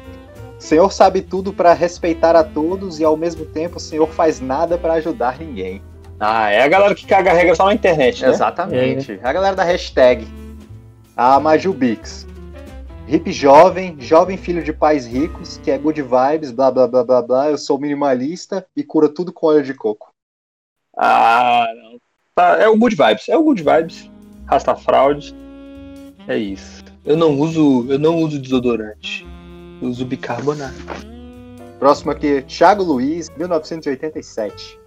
[0.59, 4.78] Senhor sabe tudo pra respeitar a todos e ao mesmo tempo o Senhor faz nada
[4.78, 5.82] pra ajudar ninguém.
[6.27, 8.31] Ah, é a galera que caga a regra só na internet, né?
[8.31, 9.20] Exatamente.
[9.22, 10.27] A galera da hashtag.
[11.14, 12.27] A Maju Bix.
[13.07, 17.20] Hip jovem, jovem filho de pais ricos, que é good vibes, blá blá blá blá
[17.20, 17.51] blá.
[17.51, 20.14] Eu sou minimalista e cura tudo com óleo de coco.
[20.97, 21.99] Ah, não.
[22.35, 23.29] Tá, é o Good Vibes.
[23.29, 24.11] É o Good Vibes.
[24.47, 25.35] Rasta fraude.
[26.27, 26.83] É isso.
[27.05, 29.27] Eu não uso, eu não uso desodorante.
[29.83, 30.75] Eu uso bicarbonato.
[31.79, 34.84] Próximo aqui, Thiago Luiz, 1987.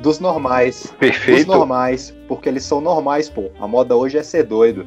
[0.00, 0.82] Dos normais.
[0.82, 1.48] Dos Perfeito.
[1.48, 3.50] normais, porque eles são normais, pô.
[3.60, 4.86] A moda hoje é ser doido.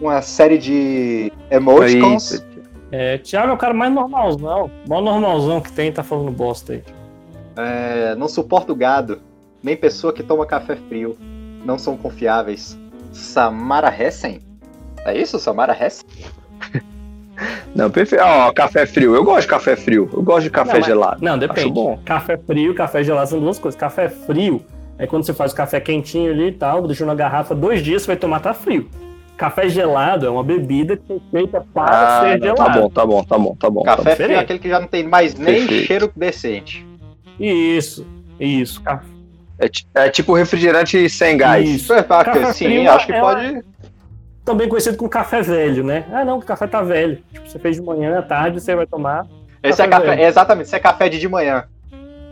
[0.00, 2.32] Uma série de emoticons.
[2.32, 2.52] Eita.
[2.90, 4.70] É, Thiago é o cara mais normalzão.
[4.84, 6.84] O maior normalzão que tem, tá falando bosta aí.
[7.56, 9.20] É, não suporto gado,
[9.62, 11.16] nem pessoa que toma café frio.
[11.64, 12.78] Não são confiáveis.
[13.12, 14.40] Samara Hessen?
[15.04, 16.04] É isso, Samara Hessen?
[17.74, 18.22] Não, perfeito.
[18.24, 19.14] Ó, café frio.
[19.14, 20.08] Eu gosto de café frio.
[20.12, 21.18] Eu gosto de café Não, mas- gelado.
[21.24, 21.60] Não, depende.
[21.60, 21.98] Acho bom.
[22.04, 23.78] Café frio e café gelado são duas coisas.
[23.78, 24.62] Café frio
[24.98, 28.02] é quando você faz o café quentinho ali e tal, deixou na garrafa dois dias,
[28.02, 28.88] você vai tomar, tá frio.
[29.36, 32.64] Café gelado é uma bebida que foi feita para Ah, ser não, gelado.
[32.64, 33.82] tá bom, tá bom, tá bom, tá bom.
[33.82, 35.86] Café tá frio é aquele que já não tem mais nem Perfeito.
[35.86, 36.86] cheiro decente.
[37.40, 38.06] Isso,
[38.38, 38.80] isso.
[38.82, 39.12] Ca- bom.
[39.94, 41.68] É, é tipo refrigerante sem gás.
[41.68, 41.92] Isso.
[42.04, 43.62] Café Sim, frio acho que é pode.
[44.44, 46.04] Também conhecido como café velho, né?
[46.12, 47.22] Ah, não, o café tá velho.
[47.32, 49.26] Tipo, você fez de manhã, à tarde, você vai tomar.
[49.62, 50.28] Esse é café café, velho.
[50.28, 51.64] exatamente, esse é café de de manhã.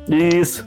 [0.09, 0.67] Isso.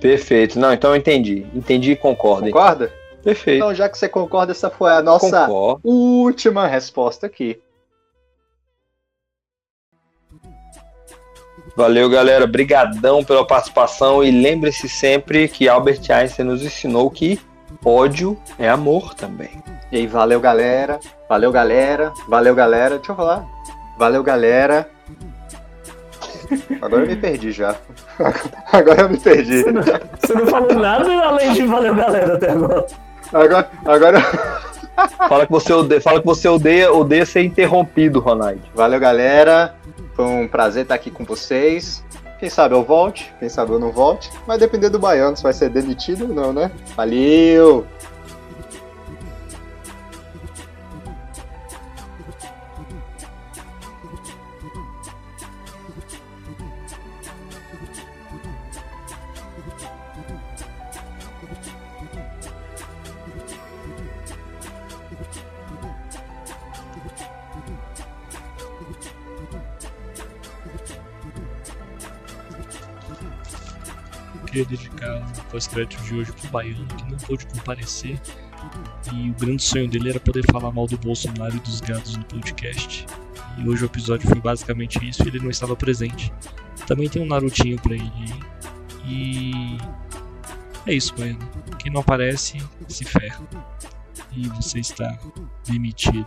[0.00, 0.58] Perfeito.
[0.58, 1.46] Não, então eu entendi.
[1.54, 2.44] Entendi e concordo.
[2.46, 2.92] Concorda?
[3.22, 3.58] Perfeito.
[3.58, 5.80] Então, já que você concorda, essa foi a nossa Concordo.
[5.84, 7.58] última resposta aqui.
[11.76, 12.46] Valeu, galera.
[12.46, 17.40] Brigadão pela participação e lembre-se sempre que Albert Einstein nos ensinou que
[17.84, 19.62] ódio é amor também.
[19.92, 20.98] E aí, valeu, galera.
[21.28, 22.14] Valeu, galera.
[22.26, 22.96] Valeu, galera.
[22.96, 23.44] Deixa eu falar.
[23.98, 24.88] Valeu, galera.
[26.80, 27.76] Agora eu me perdi já.
[28.72, 29.62] Agora eu me perdi.
[29.62, 32.86] Você não, você não falou nada além de valeu, galera, até agora.
[33.32, 34.20] Agora, agora.
[35.28, 38.60] Fala que você odeia, fala que você odeia, odeia ser interrompido, Ronald.
[38.74, 39.74] Valeu, galera.
[40.14, 42.02] Foi um prazer estar aqui com vocês.
[42.38, 44.30] Quem sabe eu volte, quem sabe eu não volte.
[44.46, 46.70] Vai depender do baiano se vai ser demitido ou não, né?
[46.96, 47.86] Valeu!
[74.52, 78.20] Queria dedicar o pós-crédito de hoje pro Baiano, que não pôde comparecer.
[79.10, 82.24] E o grande sonho dele era poder falar mal do Bolsonaro e dos gados no
[82.26, 83.06] podcast.
[83.56, 86.30] E hoje o episódio foi basicamente isso e ele não estava presente.
[86.86, 88.12] Também tem um Narutinho pra ele.
[89.06, 89.78] E.
[90.86, 91.48] É isso, Baiano.
[91.78, 93.40] Quem não aparece, se ferra.
[94.36, 95.18] E você está
[95.66, 96.26] demitido.